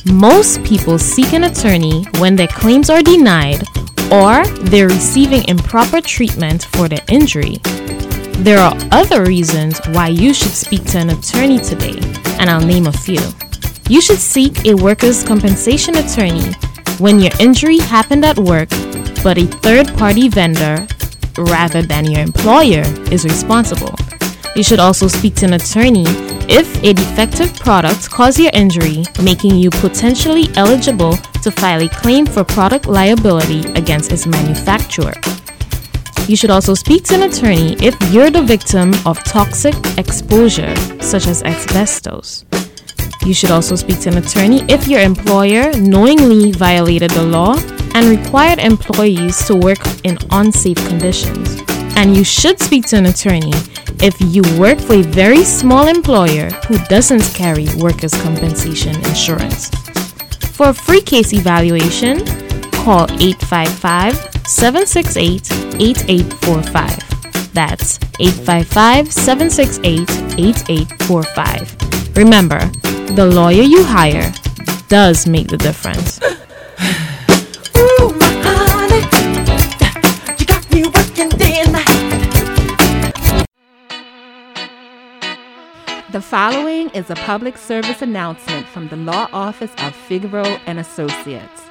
Most 0.06 0.64
people 0.64 1.00
seek 1.00 1.34
an 1.34 1.46
attorney 1.46 2.06
when 2.20 2.36
their 2.36 2.48
claims 2.48 2.90
are 2.90 3.02
denied 3.02 3.64
or 4.12 4.46
they're 4.70 4.88
receiving 4.88 5.48
improper 5.48 6.02
treatment 6.02 6.66
for 6.66 6.88
their 6.88 7.04
injury. 7.10 7.58
There 8.44 8.60
are 8.60 8.78
other 8.92 9.24
reasons 9.24 9.80
why 9.88 10.10
you 10.10 10.34
should 10.34 10.52
speak 10.52 10.84
to 10.88 11.00
an 11.00 11.10
attorney 11.10 11.58
today, 11.58 11.98
and 12.40 12.50
I'll 12.50 12.66
name 12.66 12.88
a 12.88 12.92
few. 12.92 13.22
You 13.88 14.02
should 14.02 14.18
seek 14.18 14.66
a 14.66 14.74
workers' 14.74 15.24
compensation 15.24 15.96
attorney 15.98 16.52
when 16.98 17.20
your 17.20 17.32
injury 17.40 17.78
happened 17.78 18.26
at 18.26 18.36
work, 18.36 18.70
but 19.24 19.38
a 19.38 19.46
third 19.46 19.96
party 19.96 20.28
vendor, 20.28 20.88
rather 21.38 21.84
than 21.84 22.10
your 22.10 22.22
employer, 22.22 22.82
is 23.12 23.26
responsible. 23.26 23.94
You 24.56 24.64
should 24.64 24.80
also 24.80 25.08
speak 25.08 25.36
to 25.36 25.46
an 25.46 25.54
attorney 25.54 26.06
if 26.50 26.84
a 26.84 26.94
defective 26.94 27.54
product 27.58 28.10
caused 28.10 28.40
your 28.40 28.50
injury, 28.56 29.04
making 29.22 29.56
you 29.56 29.70
potentially 29.70 30.48
eligible 30.56 31.14
to 31.44 31.52
file 31.52 31.84
a 31.84 31.90
claim 31.90 32.26
for 32.26 32.44
product 32.44 32.88
liability 32.88 33.70
against 33.74 34.12
its 34.12 34.26
manufacturer. 34.26 35.14
You 36.28 36.36
should 36.36 36.50
also 36.50 36.74
speak 36.74 37.04
to 37.06 37.16
an 37.16 37.24
attorney 37.30 37.74
if 37.80 37.96
you're 38.12 38.32
the 38.32 38.42
victim 38.42 38.96
of 39.06 39.24
toxic 39.26 39.76
exposure, 40.00 40.76
such 41.02 41.28
as 41.28 41.44
asbestos. 41.44 42.46
You 43.26 43.34
should 43.34 43.50
also 43.50 43.76
speak 43.76 44.00
to 44.02 44.10
an 44.10 44.18
attorney 44.18 44.62
if 44.70 44.88
your 44.88 45.02
employer 45.02 45.74
knowingly 45.74 46.52
violated 46.52 47.10
the 47.10 47.24
law 47.24 47.56
and 47.96 48.06
required 48.06 48.60
employees 48.60 49.44
to 49.48 49.56
work 49.56 49.80
in 50.04 50.20
unsafe 50.30 50.78
conditions. 50.88 51.60
And 51.98 52.16
you 52.16 52.24
should 52.24 52.60
speak 52.60 52.86
to 52.88 52.98
an 52.98 53.08
attorney 53.08 53.52
if 54.00 54.16
you 54.22 54.44
work 54.60 54.80
for 54.80 54.94
a 54.94 55.02
very 55.02 55.44
small 55.44 55.88
employer 55.88 56.52
who 56.68 56.78
doesn't 56.86 57.24
carry 57.34 57.66
workers' 57.78 58.14
compensation 58.22 58.96
insurance. 59.08 59.70
For 60.54 60.70
a 60.70 60.74
free 60.74 61.02
case 61.02 61.34
evaluation, 61.34 62.20
call 62.72 63.10
855 63.20 64.16
768 64.46 65.52
8845. 65.82 67.54
That's 67.54 68.00
855 68.20 69.12
768 69.12 70.10
8845. 70.38 71.95
Remember, 72.16 72.60
the 73.16 73.26
lawyer 73.26 73.64
you 73.64 73.84
hire 73.84 74.32
does 74.88 75.28
make 75.28 75.48
the 75.48 75.58
difference. 75.58 76.20
The 86.16 86.22
following 86.22 86.90
is 86.92 87.10
a 87.10 87.16
public 87.16 87.58
service 87.58 88.02
announcement 88.02 88.66
from 88.68 88.88
the 88.88 88.96
law 88.96 89.28
office 89.34 89.72
of 89.80 89.94
Figueroa 89.94 90.62
and 90.66 90.80
Associates. 90.80 91.64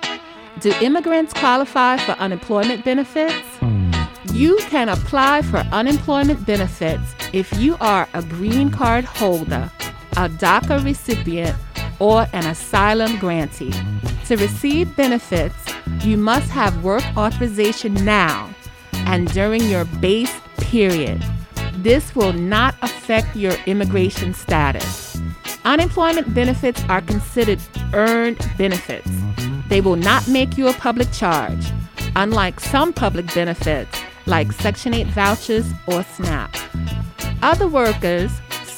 Do 0.60 0.70
immigrants 0.82 1.32
qualify 1.32 1.96
for 1.96 2.12
unemployment 2.12 2.84
benefits? 2.84 3.46
Hmm. 3.60 3.90
You 4.34 4.58
can 4.68 4.90
apply 4.90 5.40
for 5.40 5.60
unemployment 5.72 6.44
benefits 6.44 7.14
if 7.32 7.50
you 7.58 7.78
are 7.80 8.06
a 8.12 8.22
green 8.22 8.68
card 8.68 9.06
holder, 9.06 9.70
a 10.16 10.28
DACA 10.28 10.84
recipient, 10.84 11.56
or 11.98 12.26
an 12.32 12.46
asylum 12.46 13.18
grantee. 13.18 13.72
To 14.26 14.36
receive 14.36 14.96
benefits, 14.96 15.56
you 16.02 16.16
must 16.16 16.50
have 16.50 16.82
work 16.82 17.04
authorization 17.16 17.94
now 18.04 18.54
and 19.06 19.30
during 19.32 19.62
your 19.64 19.84
base 19.84 20.34
period. 20.58 21.22
This 21.76 22.14
will 22.14 22.32
not 22.32 22.74
affect 22.82 23.36
your 23.36 23.54
immigration 23.66 24.34
status. 24.34 25.20
Unemployment 25.64 26.34
benefits 26.34 26.82
are 26.88 27.00
considered 27.00 27.60
earned 27.92 28.38
benefits. 28.58 29.10
They 29.68 29.80
will 29.80 29.96
not 29.96 30.26
make 30.28 30.56
you 30.58 30.68
a 30.68 30.72
public 30.74 31.10
charge, 31.12 31.66
unlike 32.16 32.60
some 32.60 32.92
public 32.92 33.32
benefits 33.34 33.98
like 34.26 34.52
Section 34.52 34.94
8 34.94 35.06
vouchers 35.08 35.70
or 35.86 36.02
SNAP. 36.02 36.54
Other 37.42 37.68
workers, 37.68 38.30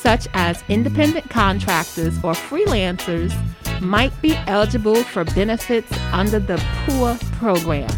such 0.07 0.29
as 0.35 0.63
independent 0.69 1.29
contractors 1.31 2.17
or 2.19 2.33
freelancers, 2.33 3.35
might 3.81 4.13
be 4.23 4.37
eligible 4.47 5.03
for 5.03 5.25
benefits 5.25 5.91
under 6.13 6.39
the 6.39 6.55
PUA 6.85 7.19
program, 7.33 7.91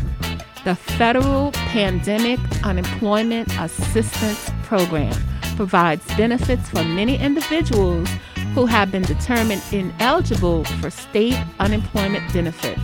the 0.64 0.74
Federal 0.74 1.52
Pandemic 1.52 2.40
Unemployment 2.64 3.52
Assistance 3.58 4.50
Program. 4.62 5.14
Provides 5.54 6.02
benefits 6.16 6.70
for 6.70 6.82
many 6.82 7.18
individuals 7.18 8.08
who 8.54 8.64
have 8.64 8.90
been 8.90 9.02
determined 9.02 9.62
ineligible 9.70 10.64
for 10.80 10.88
state 10.88 11.38
unemployment 11.60 12.32
benefits, 12.32 12.80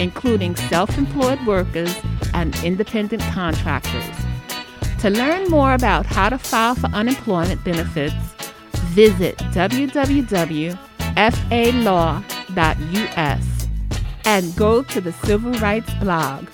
including 0.00 0.56
self 0.56 0.98
employed 0.98 1.38
workers 1.46 1.94
and 2.32 2.56
independent 2.64 3.22
contractors. 3.22 4.16
To 4.98 5.10
learn 5.10 5.48
more 5.48 5.74
about 5.74 6.06
how 6.06 6.28
to 6.28 6.38
file 6.38 6.74
for 6.74 6.88
unemployment 6.88 7.62
benefits, 7.62 8.16
visit 8.94 9.36
www.falaw.us 9.36 10.78
and 14.26 14.56
go 14.56 14.82
to 14.82 15.00
the 15.00 15.12
Civil 15.12 15.52
Rights 15.54 15.92
blog. 15.94 16.46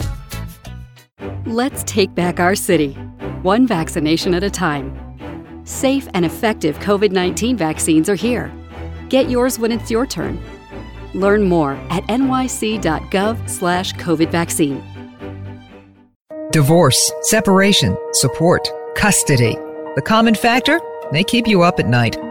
Let's 1.46 1.84
take 1.84 2.14
back 2.14 2.40
our 2.40 2.54
city, 2.54 2.94
one 3.42 3.66
vaccination 3.66 4.34
at 4.34 4.42
a 4.42 4.50
time. 4.50 4.96
Safe 5.64 6.08
and 6.14 6.24
effective 6.24 6.78
COVID 6.78 7.12
19 7.12 7.56
vaccines 7.56 8.08
are 8.08 8.14
here. 8.14 8.50
Get 9.08 9.28
yours 9.28 9.58
when 9.58 9.72
it's 9.72 9.90
your 9.90 10.06
turn. 10.06 10.40
Learn 11.14 11.44
more 11.44 11.72
at 11.90 12.04
nyc.gov/slash 12.04 13.92
COVID 13.94 14.30
vaccine. 14.30 14.82
Divorce, 16.52 17.12
separation, 17.22 17.96
support, 18.12 18.68
custody. 18.96 19.54
The 19.96 20.02
common 20.02 20.34
factor? 20.34 20.80
They 21.12 21.24
keep 21.24 21.46
you 21.46 21.62
up 21.62 21.78
at 21.80 21.88
night. 21.88 22.16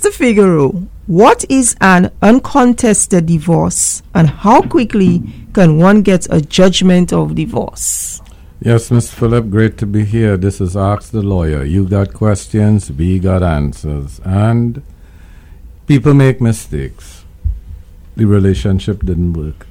Mr. 0.00 0.14
Figueroa, 0.14 0.70
what 1.08 1.44
is 1.50 1.76
an 1.82 2.10
uncontested 2.22 3.26
divorce 3.26 4.02
and 4.14 4.30
how 4.30 4.62
quickly 4.62 5.22
can 5.52 5.76
one 5.76 6.00
get 6.00 6.26
a 6.30 6.40
judgment 6.40 7.12
of 7.12 7.34
divorce? 7.34 8.22
Yes, 8.62 8.88
Mr. 8.88 9.12
Philip, 9.12 9.50
great 9.50 9.76
to 9.76 9.84
be 9.84 10.06
here. 10.06 10.38
This 10.38 10.58
is 10.58 10.74
Ask 10.74 11.12
the 11.12 11.20
Lawyer. 11.20 11.64
You 11.64 11.86
got 11.86 12.14
questions, 12.14 12.90
we 12.90 13.18
got 13.18 13.42
answers. 13.42 14.22
And 14.24 14.82
people 15.86 16.14
make 16.14 16.40
mistakes. 16.40 17.26
The 18.16 18.24
relationship 18.24 19.04
didn't 19.04 19.34
work. 19.34 19.66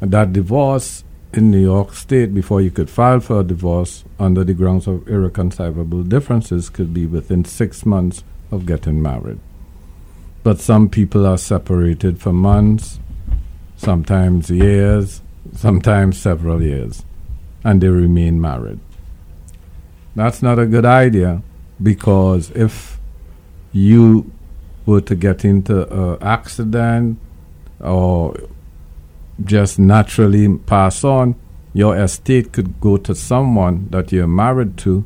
And 0.00 0.10
that 0.12 0.32
divorce 0.32 1.04
in 1.34 1.50
New 1.50 1.60
York 1.60 1.92
State, 1.92 2.32
before 2.32 2.62
you 2.62 2.70
could 2.70 2.88
file 2.88 3.20
for 3.20 3.40
a 3.40 3.44
divorce 3.44 4.04
under 4.18 4.42
the 4.42 4.54
grounds 4.54 4.86
of 4.86 5.06
irreconcilable 5.06 6.02
differences, 6.02 6.70
could 6.70 6.94
be 6.94 7.04
within 7.04 7.44
six 7.44 7.84
months 7.84 8.24
of 8.50 8.66
getting 8.66 9.02
married. 9.02 9.40
But 10.42 10.60
some 10.60 10.88
people 10.88 11.26
are 11.26 11.38
separated 11.38 12.20
for 12.20 12.32
months, 12.32 13.00
sometimes 13.76 14.50
years, 14.50 15.22
sometimes 15.52 16.18
several 16.18 16.62
years 16.62 17.04
and 17.64 17.80
they 17.80 17.88
remain 17.88 18.40
married. 18.40 18.78
That's 20.14 20.42
not 20.42 20.58
a 20.58 20.66
good 20.66 20.84
idea 20.84 21.42
because 21.82 22.50
if 22.50 23.00
you 23.72 24.30
were 24.86 25.00
to 25.00 25.14
get 25.16 25.44
into 25.44 25.88
an 25.92 26.22
accident 26.22 27.18
or 27.80 28.36
just 29.42 29.78
naturally 29.78 30.56
pass 30.58 31.02
on, 31.02 31.34
your 31.72 31.98
estate 31.98 32.52
could 32.52 32.80
go 32.80 32.98
to 32.98 33.14
someone 33.14 33.88
that 33.90 34.12
you're 34.12 34.28
married 34.28 34.76
to 34.78 35.04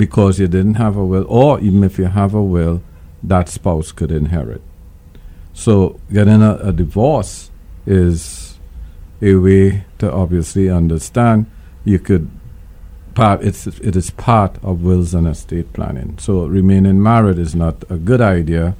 because 0.00 0.40
you 0.40 0.48
didn't 0.48 0.78
have 0.86 0.96
a 0.96 1.04
will, 1.04 1.26
or 1.28 1.60
even 1.60 1.84
if 1.84 1.98
you 1.98 2.06
have 2.06 2.32
a 2.32 2.42
will, 2.42 2.82
that 3.22 3.50
spouse 3.50 3.92
could 3.92 4.10
inherit. 4.10 4.62
So 5.52 6.00
getting 6.10 6.40
a, 6.40 6.54
a 6.70 6.72
divorce 6.72 7.50
is 7.84 8.58
a 9.20 9.34
way 9.34 9.84
to 9.98 10.10
obviously 10.10 10.70
understand 10.70 11.44
you 11.84 11.98
could 11.98 12.30
part 13.14 13.42
it's 13.42 13.66
it 13.66 13.94
is 13.94 14.08
part 14.08 14.56
of 14.62 14.82
wills 14.82 15.12
and 15.12 15.26
estate 15.26 15.70
planning. 15.74 16.16
So 16.18 16.46
remaining 16.46 17.02
married 17.02 17.38
is 17.38 17.54
not 17.54 17.84
a 17.90 17.98
good 17.98 18.22
idea 18.22 18.74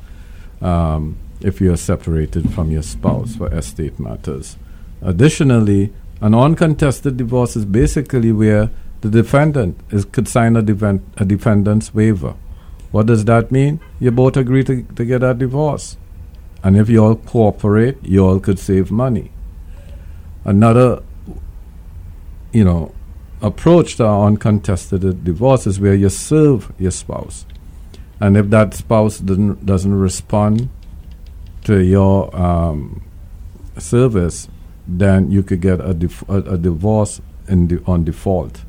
um, 0.62 1.18
if 1.42 1.60
you 1.60 1.70
are 1.74 1.82
separated 1.92 2.50
from 2.54 2.70
your 2.70 2.82
spouse 2.82 3.36
for 3.36 3.52
estate 3.52 4.00
matters. 4.00 4.56
Additionally, 5.02 5.92
an 6.22 6.34
uncontested 6.34 7.18
divorce 7.18 7.56
is 7.56 7.66
basically 7.66 8.32
where 8.32 8.70
the 9.00 9.08
defendant 9.08 9.80
is, 9.90 10.04
could 10.04 10.28
sign 10.28 10.56
a, 10.56 10.60
a 10.60 11.24
defendant's 11.24 11.94
waiver. 11.94 12.34
What 12.90 13.06
does 13.06 13.24
that 13.26 13.50
mean? 13.50 13.80
You 13.98 14.10
both 14.10 14.36
agree 14.36 14.64
to, 14.64 14.82
to 14.82 15.04
get 15.04 15.22
a 15.22 15.32
divorce. 15.32 15.96
And 16.62 16.76
if 16.76 16.88
you 16.88 17.04
all 17.04 17.16
cooperate, 17.16 17.98
you 18.02 18.26
all 18.26 18.40
could 18.40 18.58
save 18.58 18.90
money. 18.90 19.30
Another, 20.44 21.02
you 22.52 22.64
know, 22.64 22.94
approach 23.40 23.96
to 23.96 24.06
uncontested 24.06 25.24
divorce 25.24 25.66
is 25.66 25.80
where 25.80 25.94
you 25.94 26.10
serve 26.10 26.72
your 26.78 26.90
spouse. 26.90 27.46
And 28.18 28.36
if 28.36 28.50
that 28.50 28.74
spouse 28.74 29.18
doesn't, 29.18 29.64
doesn't 29.64 29.94
respond 29.94 30.68
to 31.64 31.78
your 31.78 32.34
um, 32.36 33.02
service, 33.78 34.48
then 34.86 35.30
you 35.30 35.42
could 35.42 35.62
get 35.62 35.80
a, 35.80 35.94
dif- 35.94 36.28
a, 36.28 36.38
a 36.38 36.58
divorce 36.58 37.22
in 37.48 37.82
on 37.86 38.04
default. 38.04 38.62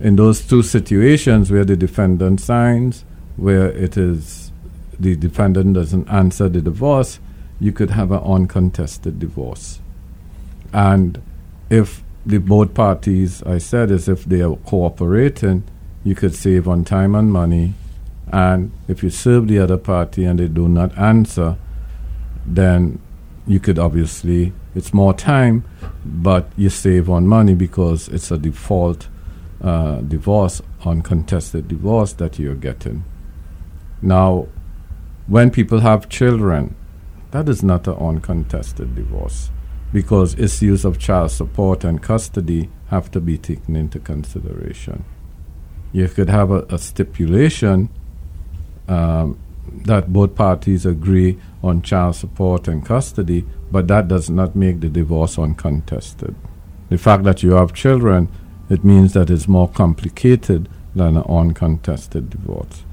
In 0.00 0.16
those 0.16 0.46
two 0.46 0.62
situations 0.62 1.50
where 1.50 1.64
the 1.64 1.76
defendant 1.76 2.40
signs, 2.40 3.04
where 3.36 3.70
it 3.72 3.96
is 3.96 4.52
the 4.98 5.16
defendant 5.16 5.74
doesn't 5.74 6.08
answer 6.08 6.48
the 6.48 6.60
divorce, 6.60 7.20
you 7.60 7.72
could 7.72 7.90
have 7.90 8.10
an 8.10 8.18
uncontested 8.18 9.18
divorce. 9.18 9.80
And 10.72 11.20
if 11.70 12.02
the 12.26 12.38
both 12.38 12.74
parties, 12.74 13.42
I 13.44 13.58
said, 13.58 13.90
is 13.90 14.08
if 14.08 14.24
they 14.24 14.42
are 14.42 14.56
cooperating, 14.56 15.64
you 16.04 16.14
could 16.14 16.34
save 16.34 16.68
on 16.68 16.84
time 16.84 17.14
and 17.14 17.32
money. 17.32 17.74
And 18.30 18.70
if 18.86 19.02
you 19.02 19.10
serve 19.10 19.48
the 19.48 19.58
other 19.58 19.78
party 19.78 20.24
and 20.24 20.38
they 20.38 20.48
do 20.48 20.68
not 20.68 20.96
answer, 20.98 21.56
then 22.46 23.00
you 23.46 23.60
could 23.60 23.78
obviously, 23.78 24.52
it's 24.74 24.92
more 24.92 25.14
time, 25.14 25.64
but 26.04 26.50
you 26.56 26.70
save 26.70 27.08
on 27.08 27.26
money 27.26 27.54
because 27.54 28.08
it's 28.08 28.30
a 28.30 28.38
default 28.38 29.08
uh, 29.60 29.96
divorce, 30.02 30.62
uncontested 30.84 31.68
divorce 31.68 32.12
that 32.14 32.38
you're 32.38 32.54
getting. 32.54 33.04
Now, 34.00 34.48
when 35.26 35.50
people 35.50 35.80
have 35.80 36.08
children, 36.08 36.74
that 37.32 37.48
is 37.48 37.62
not 37.62 37.86
an 37.86 37.94
uncontested 37.94 38.94
divorce 38.94 39.50
because 39.92 40.38
issues 40.38 40.84
of 40.84 40.98
child 40.98 41.30
support 41.30 41.84
and 41.84 42.02
custody 42.02 42.70
have 42.88 43.10
to 43.10 43.20
be 43.20 43.36
taken 43.36 43.76
into 43.76 43.98
consideration. 43.98 45.04
You 45.92 46.08
could 46.08 46.28
have 46.28 46.50
a, 46.50 46.62
a 46.70 46.78
stipulation 46.78 47.88
um, 48.86 49.38
that 49.84 50.12
both 50.12 50.34
parties 50.34 50.86
agree 50.86 51.38
on 51.62 51.82
child 51.82 52.16
support 52.16 52.68
and 52.68 52.84
custody, 52.84 53.44
but 53.70 53.88
that 53.88 54.08
does 54.08 54.30
not 54.30 54.56
make 54.56 54.80
the 54.80 54.88
divorce 54.88 55.38
uncontested. 55.38 56.34
The 56.88 56.98
fact 56.98 57.24
that 57.24 57.42
you 57.42 57.52
have 57.52 57.74
children, 57.74 58.28
it 58.68 58.84
means 58.84 59.12
that 59.14 59.30
it's 59.30 59.48
more 59.48 59.68
complicated 59.68 60.68
than 60.94 61.16
an 61.16 61.22
uncontested 61.24 62.30
divorce. 62.30 62.84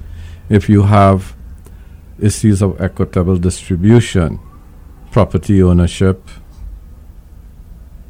If 0.48 0.68
you 0.68 0.82
have 0.82 1.36
issues 2.18 2.62
of 2.62 2.80
equitable 2.80 3.36
distribution, 3.36 4.38
property 5.10 5.62
ownership, 5.62 6.28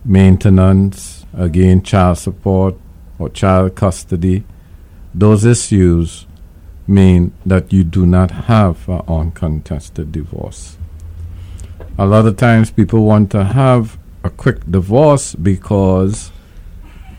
maintenance, 0.04 1.24
again, 1.34 1.82
child 1.82 2.18
support 2.18 2.76
or 3.18 3.28
child 3.28 3.74
custody, 3.74 4.44
those 5.14 5.44
issues 5.44 6.26
mean 6.86 7.32
that 7.44 7.72
you 7.72 7.82
do 7.82 8.06
not 8.06 8.30
have 8.30 8.88
an 8.88 9.02
uncontested 9.08 10.12
divorce. 10.12 10.76
A 11.98 12.06
lot 12.06 12.26
of 12.26 12.36
times 12.36 12.70
people 12.70 13.04
want 13.04 13.30
to 13.32 13.44
have 13.44 13.98
a 14.22 14.30
quick 14.30 14.64
divorce 14.70 15.34
because 15.34 16.30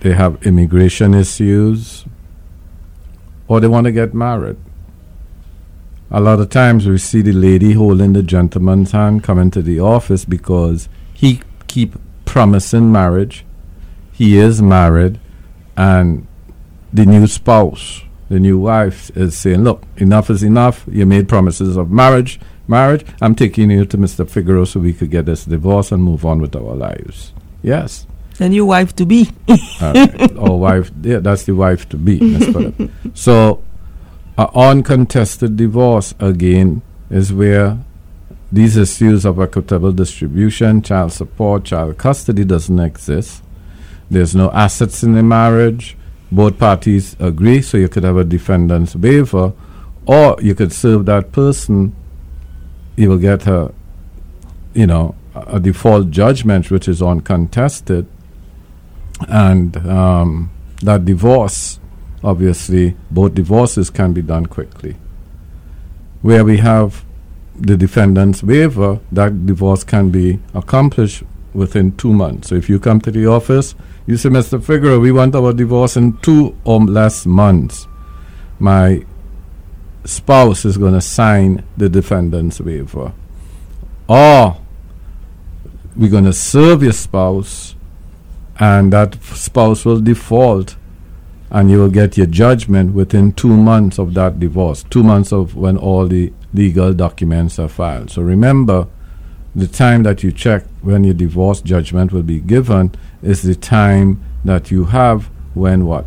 they 0.01 0.13
have 0.13 0.41
immigration 0.45 1.13
issues 1.13 2.05
or 3.47 3.59
they 3.59 3.67
want 3.67 3.85
to 3.85 3.91
get 3.91 4.13
married. 4.13 4.57
A 6.09 6.21
lot 6.21 6.39
of 6.39 6.49
times 6.49 6.87
we 6.87 6.97
see 6.97 7.21
the 7.21 7.33
lady 7.33 7.73
holding 7.73 8.13
the 8.13 8.23
gentleman's 8.23 8.91
hand 8.91 9.23
coming 9.23 9.51
to 9.51 9.61
the 9.61 9.79
office 9.79 10.23
because 10.23 10.87
he 11.13 11.41
keep 11.67 11.95
promising 12.23 12.91
marriage. 12.91 13.45
He 14.13 14.37
is 14.37 14.61
married, 14.61 15.19
and 15.75 16.25
the 16.93 17.05
new 17.05 17.27
spouse, 17.27 18.03
the 18.29 18.39
new 18.39 18.57
wife, 18.57 19.11
is 19.15 19.37
saying, 19.37 19.63
"Look, 19.63 19.83
enough 19.97 20.29
is 20.29 20.43
enough. 20.43 20.85
You 20.89 21.05
made 21.05 21.27
promises 21.27 21.75
of 21.75 21.91
marriage. 21.91 22.39
Marriage. 22.67 23.05
I'm 23.21 23.35
taking 23.35 23.69
you 23.69 23.85
to 23.85 23.97
Mr. 23.97 24.27
Figueroa 24.27 24.65
so 24.65 24.79
we 24.79 24.93
could 24.93 25.11
get 25.11 25.25
this 25.25 25.45
divorce 25.45 25.91
and 25.91 26.03
move 26.03 26.25
on 26.25 26.41
with 26.41 26.55
our 26.55 26.75
lives." 26.75 27.33
Yes. 27.61 28.07
The 28.37 28.49
new 28.49 28.65
wife 28.65 28.95
to 28.97 29.05
be. 29.05 29.29
Or 30.37 30.59
wife. 30.59 30.91
Yeah, 31.01 31.19
that's 31.19 31.43
the 31.45 31.55
wife 31.55 31.89
to 31.89 31.97
be. 31.97 32.91
so, 33.13 33.63
an 34.37 34.47
uncontested 34.53 35.57
divorce 35.57 36.13
again 36.19 36.81
is 37.09 37.33
where 37.33 37.79
these 38.51 38.77
issues 38.77 39.25
of 39.25 39.39
equitable 39.39 39.91
distribution, 39.91 40.81
child 40.81 41.11
support, 41.11 41.65
child 41.65 41.97
custody 41.97 42.45
doesn't 42.45 42.79
exist. 42.79 43.43
There's 44.09 44.35
no 44.35 44.51
assets 44.51 45.03
in 45.03 45.13
the 45.13 45.23
marriage. 45.23 45.97
Both 46.31 46.57
parties 46.59 47.15
agree, 47.19 47.61
so 47.61 47.77
you 47.77 47.89
could 47.89 48.03
have 48.03 48.17
a 48.17 48.23
defendant's 48.23 48.95
waiver, 48.95 49.53
or 50.05 50.37
you 50.41 50.55
could 50.55 50.71
serve 50.71 51.05
that 51.05 51.31
person. 51.31 51.95
You 52.95 53.09
will 53.09 53.17
get 53.17 53.47
a, 53.47 53.73
you 54.73 54.87
know, 54.87 55.15
a 55.35 55.59
default 55.59 56.09
judgment 56.11 56.71
which 56.71 56.87
is 56.87 57.01
uncontested, 57.01 58.07
and 59.27 59.75
um, 59.87 60.51
that 60.81 61.05
divorce, 61.05 61.79
obviously, 62.23 62.95
both 63.09 63.33
divorces 63.33 63.89
can 63.89 64.13
be 64.13 64.21
done 64.21 64.45
quickly. 64.45 64.95
Where 66.21 66.43
we 66.43 66.57
have 66.57 67.05
the 67.55 67.77
defendant's 67.77 68.43
waiver, 68.43 68.99
that 69.11 69.45
divorce 69.45 69.83
can 69.83 70.09
be 70.09 70.39
accomplished 70.53 71.23
within 71.53 71.95
two 71.97 72.13
months. 72.13 72.49
So 72.49 72.55
if 72.55 72.69
you 72.69 72.79
come 72.79 73.01
to 73.01 73.11
the 73.11 73.25
office, 73.25 73.73
you 74.05 74.15
say, 74.17 74.29
Mr. 74.29 74.63
Figueroa, 74.63 74.99
we 74.99 75.11
want 75.11 75.35
our 75.35 75.53
divorce 75.53 75.97
in 75.97 76.17
two 76.17 76.55
or 76.63 76.79
less 76.79 77.25
months. 77.25 77.87
My 78.59 79.03
spouse 80.05 80.65
is 80.65 80.77
going 80.77 80.93
to 80.93 81.01
sign 81.01 81.63
the 81.75 81.89
defendant's 81.89 82.61
waiver. 82.61 83.13
Or 84.07 84.57
we're 85.95 86.11
going 86.11 86.25
to 86.25 86.33
serve 86.33 86.83
your 86.83 86.93
spouse, 86.93 87.75
and 88.59 88.91
that 88.93 89.21
spouse 89.23 89.85
will 89.85 89.99
default, 89.99 90.75
and 91.49 91.71
you 91.71 91.77
will 91.77 91.89
get 91.89 92.17
your 92.17 92.27
judgment 92.27 92.93
within 92.93 93.31
two 93.31 93.55
months 93.55 93.97
of 93.99 94.13
that 94.15 94.39
divorce, 94.39 94.83
two 94.89 95.03
months 95.03 95.31
of 95.31 95.55
when 95.55 95.77
all 95.77 96.07
the 96.07 96.33
legal 96.53 96.93
documents 96.93 97.59
are 97.59 97.69
filed. 97.69 98.09
So 98.11 98.21
remember, 98.21 98.87
the 99.55 99.67
time 99.67 100.03
that 100.03 100.23
you 100.23 100.31
check 100.31 100.65
when 100.81 101.03
your 101.03 101.13
divorce 101.13 101.61
judgment 101.61 102.11
will 102.11 102.23
be 102.23 102.39
given 102.39 102.93
is 103.23 103.41
the 103.41 103.55
time 103.55 104.23
that 104.45 104.71
you 104.71 104.85
have 104.85 105.29
when 105.53 105.85
what? 105.85 106.05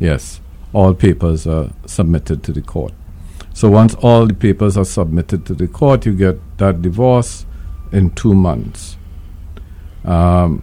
Yes, 0.00 0.40
all 0.72 0.94
papers 0.94 1.46
are 1.46 1.70
submitted 1.86 2.42
to 2.44 2.52
the 2.52 2.62
court. 2.62 2.92
So 3.54 3.68
once 3.68 3.94
all 3.96 4.26
the 4.26 4.34
papers 4.34 4.76
are 4.76 4.84
submitted 4.84 5.44
to 5.46 5.54
the 5.54 5.66
court, 5.66 6.06
you 6.06 6.14
get 6.14 6.58
that 6.58 6.82
divorce 6.82 7.46
in 7.92 8.10
two 8.10 8.34
months. 8.34 8.96
Um, 10.04 10.62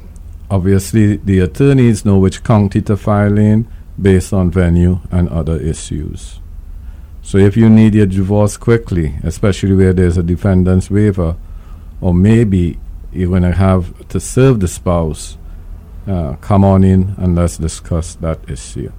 obviously, 0.49 1.17
the 1.17 1.39
attorneys 1.39 2.05
know 2.05 2.17
which 2.17 2.43
county 2.43 2.81
to 2.83 2.97
file 2.97 3.37
in 3.37 3.67
based 4.01 4.33
on 4.33 4.51
venue 4.51 4.99
and 5.11 5.29
other 5.29 5.57
issues. 5.57 6.39
So 7.21 7.37
if 7.37 7.57
you 7.57 7.69
need 7.69 7.95
your 7.95 8.05
divorce 8.05 8.55
quickly, 8.55 9.15
especially 9.23 9.73
where 9.73 9.93
there's 9.93 10.17
a 10.17 10.23
defendant's 10.23 10.91
waiver, 10.91 11.35
or 11.99 12.13
maybe 12.13 12.77
you're 13.11 13.29
going 13.29 13.43
to 13.43 13.51
have 13.51 14.07
to 14.09 14.19
serve 14.19 14.59
the 14.59 14.67
spouse, 14.67 15.37
uh, 16.07 16.35
come 16.35 16.63
on 16.63 16.83
in 16.83 17.15
and 17.17 17.35
let's 17.35 17.57
discuss 17.57 18.15
that 18.15 18.47
issue. 18.49 18.91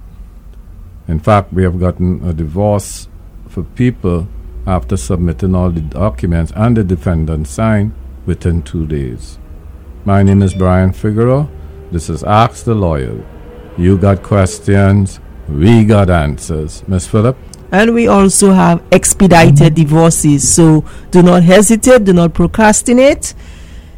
In 1.07 1.19
fact, 1.19 1.53
we 1.53 1.63
have 1.63 1.79
gotten 1.79 2.27
a 2.27 2.33
divorce 2.33 3.07
for 3.47 3.63
people 3.63 4.27
after 4.65 4.97
submitting 4.97 5.55
all 5.55 5.69
the 5.69 5.79
documents 5.79 6.51
and 6.53 6.75
the 6.75 6.83
defendant 6.83 7.47
signed 7.47 7.93
within 8.25 8.61
two 8.61 8.85
days. 8.85 9.39
My 10.07 10.23
name 10.23 10.41
is 10.41 10.53
Brian 10.53 10.93
Figueroa. 10.93 11.49
This 11.91 12.09
is 12.09 12.23
Ask 12.23 12.63
the 12.63 12.73
Lawyer. 12.73 13.21
You 13.77 13.97
got 13.97 14.23
questions, 14.23 15.19
we 15.49 15.83
got 15.83 16.09
answers. 16.09 16.81
Miss 16.87 17.05
Phillip? 17.05 17.35
And 17.73 17.93
we 17.93 18.07
also 18.07 18.53
have 18.53 18.81
expedited 18.93 19.75
divorces. 19.75 20.49
So 20.49 20.85
do 21.11 21.21
not 21.21 21.43
hesitate, 21.43 22.05
do 22.05 22.13
not 22.13 22.33
procrastinate. 22.33 23.33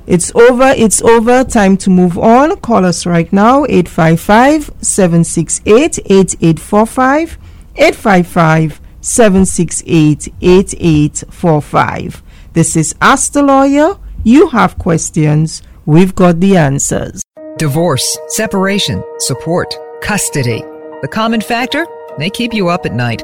It's 0.08 0.34
over, 0.34 0.74
it's 0.76 1.00
over. 1.04 1.44
Time 1.44 1.78
to 1.78 1.92
move 1.92 2.18
on. 2.18 2.58
Call 2.58 2.86
us 2.86 3.06
right 3.06 3.32
now 3.32 3.66
855 3.70 4.72
768 4.82 6.00
8845. 6.08 7.38
855 7.76 8.82
768 9.02 10.34
8845. 10.42 12.24
This 12.54 12.76
is 12.76 12.96
Ask 13.00 13.34
the 13.34 13.44
Lawyer. 13.44 14.00
You 14.24 14.50
have 14.50 14.80
questions, 14.80 15.62
we've 15.90 16.14
got 16.14 16.40
the 16.40 16.56
answers. 16.56 17.24
Divorce, 17.58 18.18
separation, 18.28 19.04
support, 19.18 19.76
custody. 20.04 20.62
The 21.02 21.08
common 21.08 21.42
factor? 21.42 21.88
They 22.20 22.30
keep 22.30 22.54
you 22.54 22.70
up 22.70 22.86
at 22.86 22.94
night. 22.94 23.24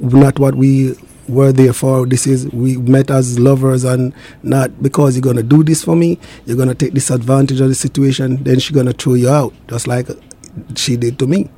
not 0.00 0.38
what 0.38 0.54
we 0.54 0.94
were 1.28 1.52
there 1.52 1.72
for. 1.72 2.06
This 2.06 2.26
is 2.26 2.48
we 2.48 2.76
met 2.78 3.10
as 3.10 3.38
lovers, 3.38 3.84
and 3.84 4.12
not 4.42 4.82
because 4.82 5.14
you're 5.16 5.22
gonna 5.22 5.42
do 5.42 5.62
this 5.62 5.84
for 5.84 5.96
me. 5.96 6.18
You're 6.46 6.56
gonna 6.56 6.74
take 6.74 6.94
disadvantage 6.94 7.60
of 7.60 7.68
the 7.68 7.74
situation. 7.74 8.42
Then 8.42 8.58
she's 8.58 8.74
gonna 8.74 8.92
throw 8.92 9.14
you 9.14 9.28
out, 9.28 9.52
just 9.68 9.86
like 9.86 10.08
she 10.76 10.96
did 10.96 11.18
to 11.18 11.26
me. 11.26 11.50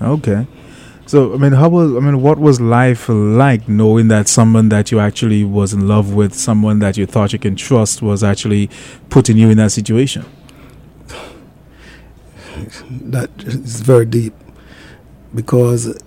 Okay. 0.00 0.46
So 1.06 1.34
I 1.34 1.36
mean, 1.36 1.52
how 1.52 1.68
was 1.68 1.94
I 1.94 2.00
mean, 2.00 2.22
what 2.22 2.38
was 2.38 2.60
life 2.60 3.08
like 3.08 3.68
knowing 3.68 4.08
that 4.08 4.28
someone 4.28 4.68
that 4.70 4.90
you 4.90 5.00
actually 5.00 5.44
was 5.44 5.72
in 5.72 5.88
love 5.88 6.14
with, 6.14 6.34
someone 6.34 6.78
that 6.78 6.96
you 6.96 7.06
thought 7.06 7.32
you 7.32 7.38
can 7.38 7.56
trust, 7.56 8.02
was 8.02 8.22
actually 8.22 8.70
putting 9.10 9.36
you 9.36 9.50
in 9.50 9.58
that 9.58 9.72
situation? 9.72 10.24
That 12.90 13.30
is 13.38 13.80
very 13.80 14.06
deep 14.06 14.34
because 15.34 15.98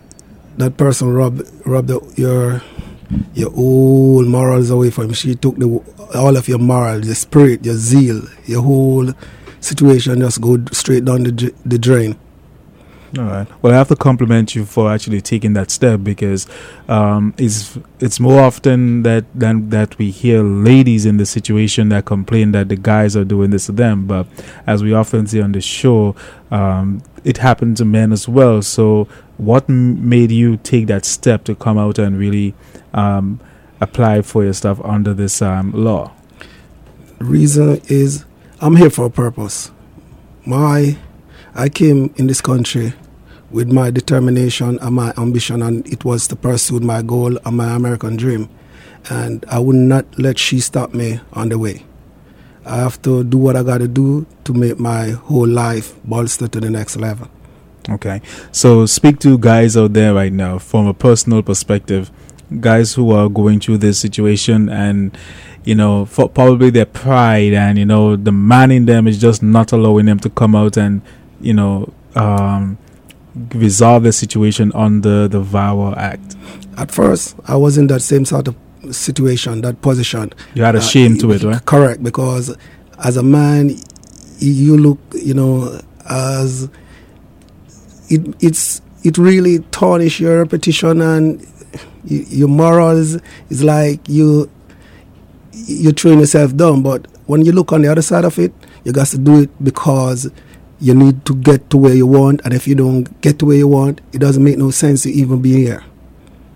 that 0.58 0.78
person 0.78 1.14
robbed 1.14 1.50
robbed 1.66 1.92
your 2.18 2.62
your 3.34 3.52
whole 3.52 4.24
morals 4.24 4.70
away 4.70 4.90
from 4.90 5.10
you. 5.10 5.14
She 5.14 5.36
took 5.36 5.58
the 5.58 5.68
all 6.16 6.38
of 6.38 6.48
your 6.48 6.60
morals, 6.60 7.06
your 7.06 7.16
spirit, 7.16 7.66
your 7.66 7.76
zeal, 7.76 8.22
your 8.46 8.62
whole 8.62 9.12
situation 9.60 10.20
just 10.20 10.40
go 10.42 10.64
straight 10.72 11.06
down 11.06 11.24
the 11.24 11.54
the 11.66 11.78
drain. 11.78 12.16
All 13.18 13.24
right. 13.24 13.48
Well, 13.62 13.74
I 13.74 13.78
have 13.78 13.88
to 13.90 13.96
compliment 13.96 14.56
you 14.56 14.66
for 14.66 14.92
actually 14.92 15.22
taking 15.22 15.54
that 15.54 15.72
step 15.72 16.02
because 16.04 16.48
um, 16.90 17.34
it's 17.38 17.78
it's 18.02 18.20
more 18.20 18.42
often 18.42 19.04
that 19.04 19.24
than 19.34 19.70
that 19.70 19.98
we 19.98 20.12
hear 20.12 20.44
ladies 20.44 21.06
in 21.06 21.16
the 21.16 21.26
situation 21.26 21.90
that 21.90 22.06
complain 22.06 22.52
that 22.52 22.68
the 22.68 22.76
guys 22.76 23.16
are 23.16 23.24
doing 23.24 23.52
this 23.52 23.68
to 23.68 23.72
them. 23.72 24.06
But 24.06 24.28
as 24.68 24.84
we 24.84 24.94
often 24.94 25.28
see 25.28 25.42
on 25.42 25.54
the 25.54 25.62
show, 25.62 26.14
um, 26.52 27.02
it 27.24 27.38
happened 27.38 27.78
to 27.78 27.86
men 27.86 28.12
as 28.12 28.28
well. 28.28 28.62
So, 28.62 29.08
what 29.38 29.70
m- 29.70 30.10
made 30.10 30.32
you 30.32 30.58
take 30.58 30.88
that 30.88 31.06
step 31.06 31.46
to 31.46 31.56
come 31.56 31.78
out 31.78 31.98
and 31.98 32.18
really 32.18 32.54
um, 32.94 33.40
apply 33.80 34.24
for 34.24 34.44
your 34.44 34.54
stuff 34.54 34.82
under 34.84 35.14
this 35.14 35.42
um, 35.42 35.72
law? 35.72 36.12
reason 37.20 37.82
is 37.88 38.26
I'm 38.60 38.76
here 38.76 38.90
for 38.90 39.06
a 39.06 39.10
purpose. 39.10 39.72
My 40.46 40.98
I 41.54 41.70
came 41.70 42.14
in 42.18 42.28
this 42.28 42.42
country 42.42 42.94
with 43.52 43.72
my 43.72 43.92
determination 43.92 44.80
and 44.82 44.96
my 44.96 45.14
ambition 45.18 45.62
and 45.62 45.88
it 45.88 46.04
was 46.04 46.28
to 46.28 46.36
pursue 46.36 46.80
my 46.80 47.02
goal 47.02 47.38
and 47.46 47.58
my 47.58 47.76
American 47.76 48.16
dream. 48.16 48.50
And 49.10 49.46
I 49.48 49.60
would 49.60 49.76
not 49.76 50.06
let 50.18 50.40
she 50.40 50.60
stop 50.60 50.94
me 50.94 51.20
on 51.34 51.50
the 51.50 51.60
way. 51.60 51.86
I 52.66 52.78
have 52.78 53.00
to 53.04 53.24
do 53.24 53.38
what 53.38 53.56
I 53.56 53.62
gotta 53.62 53.88
do 53.88 54.26
to 54.46 54.54
make 54.54 54.80
my 54.80 55.10
whole 55.10 55.48
life 55.48 55.94
bolster 56.04 56.48
to 56.48 56.60
the 56.60 56.70
next 56.70 56.98
level. 56.98 57.28
Okay. 57.88 58.22
So 58.52 58.88
speak 58.88 59.20
to 59.20 59.38
guys 59.38 59.78
out 59.78 59.94
there 59.94 60.14
right 60.14 60.34
now 60.34 60.58
from 60.58 60.88
a 60.88 60.94
personal 60.94 61.44
perspective, 61.44 62.10
guys 62.60 62.94
who 62.96 63.12
are 63.12 63.30
going 63.30 63.60
through 63.60 63.78
this 63.78 64.00
situation 64.00 64.70
and 64.70 65.16
you 65.64 65.74
know, 65.74 66.06
probably 66.06 66.70
their 66.70 66.86
pride 66.86 67.54
and 67.54 67.78
you 67.78 67.86
know, 67.86 68.16
the 68.16 68.32
man 68.32 68.72
in 68.72 68.86
them 68.86 69.08
is 69.08 69.20
just 69.20 69.42
not 69.42 69.72
allowing 69.72 70.06
them 70.06 70.20
to 70.20 70.30
come 70.30 70.56
out 70.56 70.78
and, 70.78 71.02
you 71.42 71.54
know, 71.54 71.92
um, 72.16 72.78
resolve 73.54 74.04
the 74.04 74.12
situation 74.12 74.72
under 74.74 75.28
the 75.28 75.42
VAWA 75.42 75.98
Act. 75.98 76.36
At 76.78 76.92
first, 76.92 77.36
I 77.48 77.56
was 77.56 77.78
in 77.78 77.88
that 77.88 78.02
same 78.02 78.26
sort 78.26 78.48
of 78.48 78.56
situation, 78.92 79.62
that 79.62 79.82
position. 79.82 80.34
You 80.54 80.64
had 80.64 80.76
a 80.76 80.80
uh, 80.80 80.82
shame 80.82 81.18
to 81.20 81.32
it, 81.32 81.44
right? 81.44 81.64
Correct, 81.66 82.04
because 82.04 82.56
as 83.04 83.18
a 83.18 83.24
man, 83.24 83.76
you 84.40 84.78
look, 84.78 85.00
you 85.14 85.34
know, 85.34 85.80
as 86.10 86.70
it, 88.10 88.36
it's 88.40 88.82
it 89.04 89.18
really 89.18 89.60
tarnish 89.72 90.20
your 90.20 90.40
reputation 90.40 91.02
and 91.02 91.46
your 92.06 92.48
morals. 92.48 93.18
Is 93.50 93.64
like 93.64 94.08
you 94.08 94.50
you're 95.54 95.94
throwing 95.94 96.20
yourself 96.20 96.56
down. 96.56 96.84
But 96.84 97.08
when 97.26 97.44
you 97.44 97.52
look 97.52 97.74
on 97.74 97.82
the 97.82 97.92
other 97.92 98.02
side 98.02 98.26
of 98.26 98.38
it, 98.40 98.54
you 98.84 98.92
got 98.92 99.08
to 99.08 99.18
do 99.18 99.42
it 99.42 99.64
because 99.64 100.30
you 100.86 100.94
need 100.94 101.26
to 101.26 101.34
get 101.34 101.68
to 101.72 101.78
where 101.78 101.96
you 101.96 102.06
want. 102.06 102.42
And 102.46 102.54
if 102.54 102.68
you 102.68 102.76
don't 102.76 103.20
get 103.20 103.40
to 103.40 103.46
where 103.46 103.58
you 103.58 103.68
want, 103.68 104.02
it 104.14 104.20
doesn't 104.20 104.44
make 104.44 104.60
no 104.60 104.70
sense 104.70 105.02
to 105.04 105.10
even 105.10 105.42
be 105.42 105.54
here. 105.54 105.84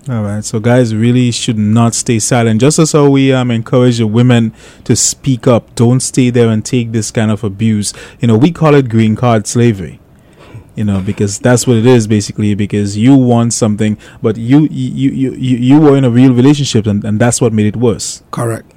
All 0.08 0.22
right, 0.22 0.46
so 0.46 0.60
guys 0.60 0.94
really 0.94 1.32
should 1.32 1.58
not 1.58 1.96
stay 1.96 2.20
silent. 2.20 2.62
Just 2.62 2.78
as 2.78 2.92
how 2.92 3.10
we 3.10 3.34
um, 3.34 3.50
encourage 3.50 3.98
the 3.98 4.06
women 4.06 4.54
to 4.84 4.96
speak 4.96 5.48
up, 5.48 5.74
don't 5.74 6.00
stay 6.00 6.30
there 6.30 6.50
and 6.50 6.64
take 6.64 6.92
this 6.92 7.10
kind 7.10 7.32
of 7.32 7.44
abuse. 7.44 7.92
You 8.20 8.28
know, 8.28 8.38
we 8.38 8.52
call 8.52 8.76
it 8.76 8.88
green 8.88 9.16
card 9.16 9.48
slavery. 9.48 10.00
You 10.76 10.84
know, 10.84 11.02
because 11.02 11.40
that's 11.40 11.66
what 11.66 11.78
it 11.78 11.86
is 11.88 12.08
basically. 12.08 12.54
Because 12.54 12.98
you 12.98 13.16
want 13.16 13.54
something, 13.54 13.98
but 14.22 14.38
you 14.38 14.68
you 14.72 15.10
you 15.12 15.32
you, 15.32 15.58
you 15.58 15.80
were 15.82 15.98
in 15.98 16.06
a 16.06 16.10
real 16.10 16.34
relationship, 16.34 16.86
and, 16.88 17.04
and 17.04 17.20
that's 17.20 17.42
what 17.42 17.52
made 17.52 17.66
it 17.66 17.76
worse. 17.76 18.24
Correct. 18.32 18.72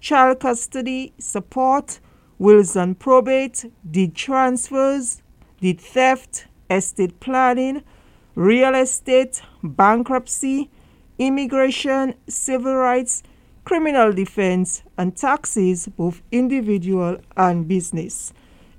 child 0.00 0.40
custody, 0.40 1.12
support, 1.18 2.00
wills 2.38 2.74
and 2.74 2.98
probate, 2.98 3.70
deed 3.90 4.14
transfers, 4.14 5.22
deed 5.60 5.78
theft, 5.78 6.46
estate 6.70 7.20
planning, 7.20 7.82
real 8.34 8.74
estate, 8.74 9.42
bankruptcy, 9.62 10.70
immigration, 11.18 12.14
civil 12.26 12.76
rights, 12.76 13.22
criminal 13.64 14.10
defense, 14.10 14.82
and 14.96 15.14
taxes, 15.16 15.86
both 15.86 16.22
individual 16.32 17.18
and 17.36 17.68
business. 17.68 18.32